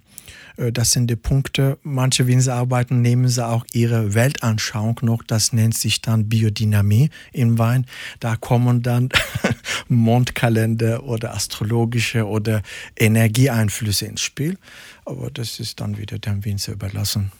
das 0.71 0.91
sind 0.91 1.07
die 1.09 1.15
Punkte. 1.15 1.77
Manche 1.83 2.27
Winzer 2.27 2.55
arbeiten, 2.55 3.01
nehmen 3.01 3.29
sie 3.29 3.45
auch 3.45 3.65
ihre 3.71 4.13
Weltanschauung 4.13 4.99
noch. 5.03 5.23
Das 5.23 5.53
nennt 5.53 5.75
sich 5.75 6.01
dann 6.01 6.27
Biodynamie 6.27 7.09
im 7.31 7.57
Wein. 7.57 7.85
Da 8.19 8.35
kommen 8.35 8.81
dann 8.83 9.09
Mondkalender 9.87 11.03
oder 11.03 11.33
astrologische 11.33 12.27
oder 12.27 12.61
Energieeinflüsse 12.97 14.05
ins 14.05 14.21
Spiel. 14.21 14.57
Aber 15.05 15.31
das 15.31 15.59
ist 15.59 15.79
dann 15.79 15.97
wieder 15.97 16.19
dem 16.19 16.43
Winzer 16.43 16.73
überlassen, 16.73 17.31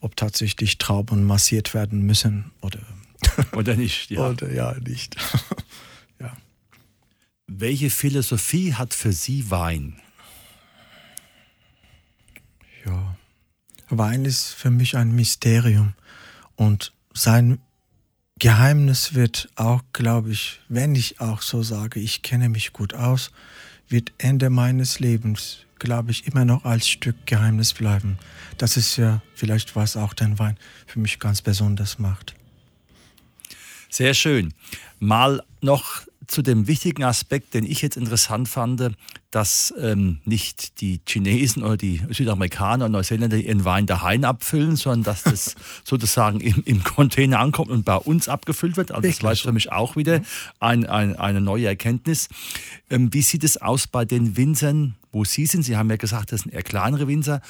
ob 0.00 0.16
tatsächlich 0.16 0.78
Trauben 0.78 1.24
massiert 1.24 1.74
werden 1.74 2.02
müssen 2.02 2.50
oder, 2.62 2.80
oder 3.52 3.76
nicht. 3.76 4.10
Ja. 4.10 4.28
Oder 4.30 4.52
ja, 4.52 4.74
nicht. 4.80 5.16
ja. 6.20 6.32
Welche 7.46 7.90
Philosophie 7.90 8.74
hat 8.74 8.94
für 8.94 9.12
Sie 9.12 9.50
Wein? 9.50 10.00
Ja, 12.86 13.16
Wein 13.88 14.24
ist 14.24 14.54
für 14.54 14.70
mich 14.70 14.96
ein 14.96 15.12
Mysterium 15.14 15.94
und 16.56 16.92
sein 17.12 17.58
Geheimnis 18.38 19.14
wird 19.14 19.48
auch, 19.56 19.82
glaube 19.92 20.32
ich, 20.32 20.60
wenn 20.68 20.94
ich 20.94 21.20
auch 21.20 21.42
so 21.42 21.62
sage, 21.62 22.00
ich 22.00 22.22
kenne 22.22 22.48
mich 22.48 22.72
gut 22.72 22.94
aus, 22.94 23.30
wird 23.88 24.12
Ende 24.18 24.50
meines 24.50 24.98
Lebens, 24.98 25.58
glaube 25.78 26.10
ich, 26.10 26.26
immer 26.26 26.44
noch 26.44 26.64
als 26.64 26.88
Stück 26.88 27.26
Geheimnis 27.26 27.74
bleiben. 27.74 28.18
Das 28.58 28.76
ist 28.76 28.96
ja 28.96 29.22
vielleicht, 29.34 29.76
was 29.76 29.96
auch 29.96 30.14
den 30.14 30.38
Wein 30.38 30.56
für 30.86 30.98
mich 30.98 31.18
ganz 31.20 31.42
besonders 31.42 31.98
macht. 31.98 32.34
Sehr 33.90 34.14
schön. 34.14 34.52
Mal 34.98 35.42
noch 35.60 36.02
zu 36.34 36.42
dem 36.42 36.66
wichtigen 36.66 37.04
Aspekt, 37.04 37.54
den 37.54 37.64
ich 37.64 37.80
jetzt 37.80 37.96
interessant 37.96 38.48
fand, 38.48 38.90
dass 39.30 39.72
ähm, 39.78 40.18
nicht 40.24 40.80
die 40.80 41.00
Chinesen 41.08 41.62
oder 41.62 41.76
die 41.76 42.02
Südamerikaner 42.10 42.86
und 42.86 42.92
Neuseeländer 42.92 43.36
ihren 43.36 43.64
Wein 43.64 43.86
daheim 43.86 44.24
abfüllen, 44.24 44.74
sondern 44.74 45.04
dass 45.04 45.22
das 45.22 45.54
sozusagen 45.84 46.40
im, 46.40 46.62
im, 46.64 46.82
Container 46.82 47.38
ankommt 47.38 47.70
und 47.70 47.84
bei 47.84 47.94
uns 47.94 48.28
abgefüllt 48.28 48.76
wird. 48.76 48.90
Also 48.90 49.08
das 49.08 49.22
war 49.22 49.36
für 49.36 49.52
mich 49.52 49.70
auch 49.70 49.94
wieder 49.94 50.22
ein, 50.58 50.86
ein, 50.86 51.16
eine 51.16 51.40
neue 51.40 51.66
Erkenntnis. 51.66 52.28
Ähm, 52.90 53.12
wie 53.12 53.22
sieht 53.22 53.44
es 53.44 53.62
aus 53.62 53.86
bei 53.86 54.04
den 54.04 54.36
Winzern, 54.36 54.96
wo 55.12 55.24
Sie 55.24 55.46
sind? 55.46 55.62
Sie 55.62 55.76
haben 55.76 55.88
ja 55.88 55.96
gesagt, 55.96 56.32
das 56.32 56.40
sind 56.40 56.52
eher 56.52 56.64
kleinere 56.64 57.06
Winzer. 57.06 57.42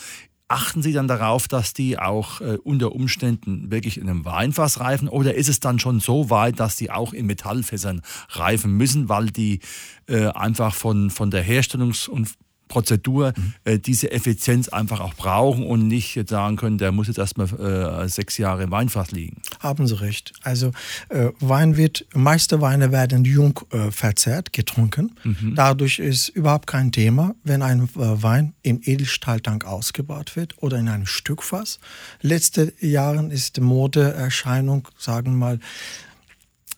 Achten 0.46 0.82
Sie 0.82 0.92
dann 0.92 1.08
darauf, 1.08 1.48
dass 1.48 1.72
die 1.72 1.98
auch 1.98 2.42
äh, 2.42 2.58
unter 2.62 2.92
Umständen 2.92 3.70
wirklich 3.70 3.96
in 3.96 4.10
einem 4.10 4.26
Weinfass 4.26 4.78
reifen? 4.78 5.08
Oder 5.08 5.34
ist 5.34 5.48
es 5.48 5.58
dann 5.58 5.78
schon 5.78 6.00
so 6.00 6.28
weit, 6.28 6.60
dass 6.60 6.76
die 6.76 6.90
auch 6.90 7.14
in 7.14 7.24
Metallfässern 7.26 8.02
reifen 8.28 8.76
müssen, 8.76 9.08
weil 9.08 9.30
die 9.30 9.60
äh, 10.06 10.26
einfach 10.26 10.74
von, 10.74 11.08
von 11.08 11.30
der 11.30 11.42
Herstellungs- 11.44 12.08
und 12.10 12.28
Prozedur 12.68 13.32
mhm. 13.36 13.54
äh, 13.64 13.78
diese 13.78 14.10
Effizienz 14.10 14.68
einfach 14.68 15.00
auch 15.00 15.14
brauchen 15.14 15.66
und 15.66 15.86
nicht 15.86 16.14
jetzt 16.14 16.30
sagen 16.30 16.56
können, 16.56 16.78
der 16.78 16.92
muss 16.92 17.08
jetzt 17.08 17.18
erstmal 17.18 17.48
äh, 17.48 18.08
sechs 18.08 18.38
Jahre 18.38 18.64
im 18.64 18.70
Weinfass 18.70 19.12
liegen. 19.12 19.42
Haben 19.60 19.86
Sie 19.86 20.00
recht. 20.00 20.32
Also 20.42 20.72
äh, 21.08 21.30
Wein 21.40 21.76
wird, 21.76 22.06
meiste 22.14 22.60
Weine 22.60 22.92
werden 22.92 23.24
jung 23.24 23.60
äh, 23.70 23.90
verzehrt, 23.90 24.52
getrunken. 24.52 25.12
Mhm. 25.24 25.54
Dadurch 25.54 25.98
ist 25.98 26.28
überhaupt 26.28 26.66
kein 26.66 26.92
Thema, 26.92 27.34
wenn 27.44 27.62
ein 27.62 27.82
äh, 27.82 27.88
Wein 27.96 28.54
im 28.62 28.80
Edelstahltank 28.82 29.64
ausgebaut 29.64 30.36
wird 30.36 30.54
oder 30.62 30.78
in 30.78 30.88
einem 30.88 31.06
Stückfass. 31.06 31.78
Letzte 32.20 32.72
Jahren 32.80 33.30
ist 33.30 33.56
die 33.56 33.60
Modeerscheinung, 33.60 34.88
sagen 34.98 35.32
wir 35.32 35.38
mal, 35.38 35.60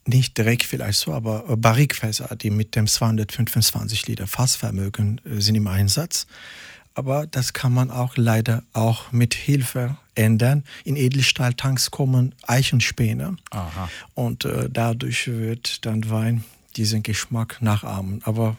nicht 0.07 0.39
direkt 0.39 0.65
vielleicht 0.65 0.99
so, 0.99 1.13
aber 1.13 1.45
äh, 1.49 1.57
Barrikfässer, 1.57 2.35
die 2.37 2.51
mit 2.51 2.77
dem 2.77 2.87
225 2.87 4.07
Liter 4.07 4.27
Fassvermögen 4.27 5.21
äh, 5.25 5.41
sind 5.41 5.55
im 5.55 5.67
Einsatz. 5.67 6.27
Aber 6.95 7.27
das 7.27 7.53
kann 7.53 7.75
man 7.75 7.91
auch 7.91 8.17
leider 8.17 8.63
auch 8.73 9.13
mit 9.13 9.35
Hilfe 9.35 9.99
ändern. 10.15 10.65
In 10.85 10.97
Edelstahltanks 10.97 11.91
kommen 11.91 12.35
Eichenspäne 12.47 13.37
Aha. 13.51 13.91
und 14.15 14.47
äh, 14.47 14.71
dadurch 14.73 15.29
wird 15.29 15.85
dann 15.85 16.09
Wein 16.09 16.45
diesen 16.77 17.03
Geschmack 17.03 17.61
nachahmen. 17.61 18.21
Aber 18.25 18.57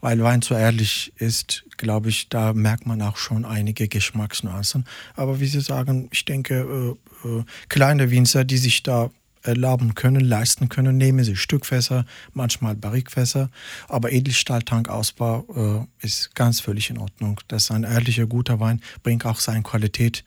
weil 0.00 0.22
Wein 0.22 0.42
so 0.42 0.54
ehrlich 0.54 1.12
ist, 1.16 1.64
glaube 1.76 2.08
ich, 2.08 2.28
da 2.28 2.52
merkt 2.52 2.86
man 2.86 3.02
auch 3.02 3.16
schon 3.16 3.44
einige 3.44 3.88
Geschmacksnuancen. 3.88 4.86
Aber 5.14 5.40
wie 5.40 5.46
Sie 5.46 5.60
sagen, 5.60 6.08
ich 6.12 6.24
denke, 6.24 6.96
äh, 7.24 7.28
äh, 7.28 7.44
kleine 7.68 8.10
Winzer, 8.10 8.44
die 8.44 8.58
sich 8.58 8.82
da 8.82 9.10
erlauben 9.44 9.94
können, 9.94 10.24
leisten 10.24 10.68
können, 10.68 10.96
nehmen 10.96 11.24
sie 11.24 11.36
Stückfässer, 11.36 12.04
manchmal 12.32 12.74
Barrikfässer, 12.74 13.50
aber 13.88 14.10
Edelstahltankausbau 14.12 15.86
äh, 16.00 16.04
ist 16.04 16.34
ganz 16.34 16.60
völlig 16.60 16.90
in 16.90 16.98
Ordnung. 16.98 17.40
Das 17.48 17.64
ist 17.64 17.70
ein 17.70 17.84
ehrlicher, 17.84 18.26
guter 18.26 18.58
Wein, 18.58 18.80
bringt 19.02 19.26
auch 19.26 19.38
seine 19.38 19.62
Qualität 19.62 20.24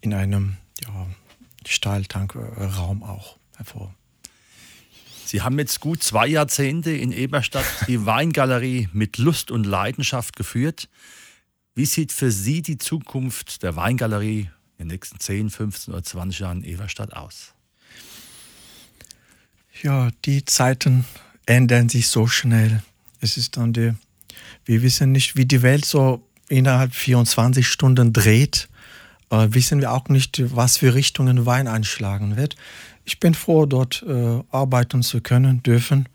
in 0.00 0.14
einem 0.14 0.56
ja, 0.84 1.06
Stahltankraum 1.66 3.02
auch 3.02 3.36
hervor. 3.56 3.94
Sie 5.24 5.42
haben 5.42 5.58
jetzt 5.58 5.80
gut 5.80 6.02
zwei 6.02 6.26
Jahrzehnte 6.26 6.90
in 6.90 7.12
Eberstadt 7.12 7.66
die 7.86 8.06
Weingalerie 8.06 8.88
mit 8.92 9.18
Lust 9.18 9.50
und 9.50 9.64
Leidenschaft 9.64 10.36
geführt. 10.36 10.88
Wie 11.74 11.84
sieht 11.84 12.12
für 12.12 12.30
Sie 12.30 12.62
die 12.62 12.78
Zukunft 12.78 13.62
der 13.62 13.76
Weingalerie 13.76 14.48
in 14.78 14.88
den 14.88 14.94
nächsten 14.94 15.20
10, 15.20 15.50
15 15.50 15.92
oder 15.92 16.02
20 16.02 16.40
Jahren 16.40 16.62
in 16.62 16.70
Eberstadt 16.72 17.12
aus? 17.12 17.54
Ja, 19.82 20.08
die 20.24 20.44
Zeiten 20.44 21.04
ändern 21.46 21.88
sich 21.88 22.08
so 22.08 22.26
schnell. 22.26 22.82
Es 23.20 23.36
ist 23.36 23.56
dann 23.56 23.72
die, 23.72 23.92
wir 24.64 24.82
wissen 24.82 25.12
nicht, 25.12 25.36
wie 25.36 25.46
die 25.46 25.62
Welt 25.62 25.84
so 25.84 26.22
innerhalb 26.48 26.94
24 26.94 27.66
Stunden 27.66 28.12
dreht. 28.12 28.68
Äh, 29.30 29.48
wissen 29.50 29.80
wir 29.80 29.92
auch 29.92 30.08
nicht, 30.08 30.42
was 30.54 30.78
für 30.78 30.94
Richtungen 30.94 31.46
Wein 31.46 31.68
einschlagen 31.68 32.36
wird. 32.36 32.56
Ich 33.04 33.20
bin 33.20 33.34
froh, 33.34 33.66
dort 33.66 34.04
äh, 34.06 34.42
arbeiten 34.50 35.02
zu 35.02 35.20
können, 35.20 35.62
dürfen. 35.62 36.08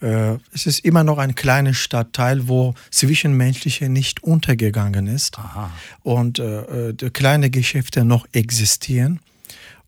Äh, 0.00 0.36
es 0.54 0.66
ist 0.66 0.80
immer 0.80 1.04
noch 1.04 1.18
ein 1.18 1.34
kleiner 1.34 1.74
Stadtteil, 1.74 2.48
wo 2.48 2.74
Zwischenmenschliche 2.90 3.88
nicht 3.88 4.22
untergegangen 4.22 5.06
ist 5.06 5.38
Aha. 5.38 5.70
und 6.02 6.38
äh, 6.38 6.90
äh 6.90 7.10
kleine 7.10 7.50
Geschäfte 7.50 8.04
noch 8.04 8.26
existieren. 8.32 9.20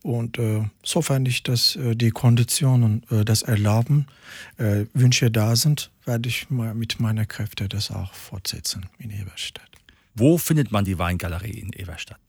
Und 0.03 0.37
äh, 0.37 0.65
sofern 0.83 1.25
ich 1.25 1.43
das, 1.43 1.77
äh, 1.77 1.95
die 1.95 2.11
Konditionen 2.11 3.03
äh, 3.09 3.23
das 3.23 3.41
erlauben, 3.41 4.07
äh, 4.57 4.85
Wünsche 4.93 5.31
da 5.31 5.55
sind, 5.55 5.91
werde 6.03 6.27
ich 6.27 6.49
mal 6.49 6.75
mit 6.75 6.99
meiner 6.99 7.25
Kräfte 7.25 7.69
das 7.69 7.89
auch 7.89 8.13
fortsetzen 8.13 8.85
in 8.99 9.11
Eberstadt. 9.11 9.69
Wo 10.13 10.37
findet 10.37 10.71
man 10.73 10.83
die 10.83 10.99
Weingalerie 10.99 11.57
in 11.57 11.71
Eberstadt? 11.71 12.19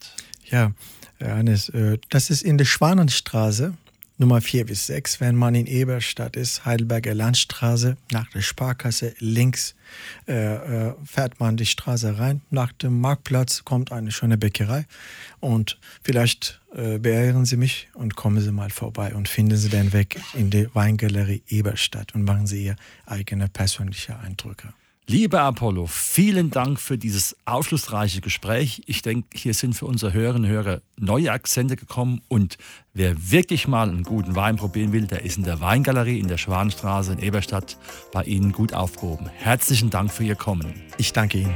Ja, 0.49 0.73
Hannes, 1.21 1.69
äh, 1.71 1.99
das 2.11 2.31
ist 2.31 2.43
in 2.43 2.59
der 2.59 2.65
Schwanenstraße 2.65 3.75
Nummer 4.17 4.41
4 4.41 4.67
bis 4.67 4.87
6, 4.87 5.21
wenn 5.21 5.35
man 5.35 5.57
in 5.57 5.67
Eberstadt 5.67 6.37
ist, 6.37 6.65
Heidelberger 6.65 7.15
Landstraße, 7.15 7.97
nach 8.13 8.31
der 8.31 8.43
Sparkasse 8.43 9.13
links 9.19 9.75
äh, 10.29 10.89
äh, 10.89 10.95
fährt 11.05 11.41
man 11.41 11.57
die 11.57 11.67
Straße 11.67 12.17
rein. 12.17 12.41
Nach 12.51 12.71
dem 12.73 13.01
Marktplatz 13.01 13.65
kommt 13.65 13.91
eine 13.91 14.13
schöne 14.13 14.39
Bäckerei 14.39 14.87
und 15.41 15.81
vielleicht 16.03 16.61
äh, 16.75 16.99
beehren 16.99 17.45
Sie 17.45 17.57
mich 17.57 17.89
und 17.95 18.15
kommen 18.15 18.41
Sie 18.41 18.53
mal 18.53 18.71
vorbei 18.71 19.15
und 19.17 19.29
finden 19.29 19.57
Sie 19.57 19.69
den 19.69 19.93
Weg 19.93 20.21
in 20.35 20.49
die 20.49 20.69
Weingalerie 20.73 21.43
Eberstadt 21.49 22.15
und 22.15 22.23
machen 22.23 22.47
Sie 22.47 22.65
Ihr 22.67 22.77
eigene 23.07 23.49
persönliche 23.49 24.17
Eindrücke. 24.21 24.73
Lieber 25.07 25.43
Apollo, 25.43 25.87
vielen 25.87 26.51
Dank 26.51 26.81
für 26.81 26.97
dieses 26.97 27.37
aufschlussreiche 27.45 28.23
Gespräch. 28.23 28.83
Ich 28.87 29.03
denke, 29.03 29.29
hier 29.35 29.53
sind 29.53 29.75
für 29.75 29.85
unsere 29.85 30.15
Hörerinnen 30.15 30.51
und 30.51 30.57
Hörer 30.57 30.81
neue 30.97 31.31
Akzente 31.31 31.77
gekommen 31.77 32.23
und 32.29 32.57
wer 32.95 33.15
wirklich 33.31 33.69
mal 33.69 33.91
einen 33.91 34.05
guten 34.05 34.35
Wein 34.35 34.57
probieren 34.57 34.93
will, 34.93 35.07
der 35.07 35.23
ist 35.23 35.37
in 35.37 35.45
der 35.45 35.61
Weingalerie 35.61 36.19
in 36.19 36.29
der 36.29 36.39
Schwanstraße 36.39 37.13
in 37.13 37.19
Eberstadt 37.19 37.77
bei 38.13 38.25
Ihnen 38.25 38.53
gut 38.53 38.73
aufgehoben. 38.73 39.29
Herzlichen 39.29 39.91
Dank 39.91 40.11
für 40.11 40.25
Ihr 40.25 40.37
Kommen. 40.37 40.73
Ich 40.97 41.13
danke 41.13 41.39
Ihnen. 41.39 41.55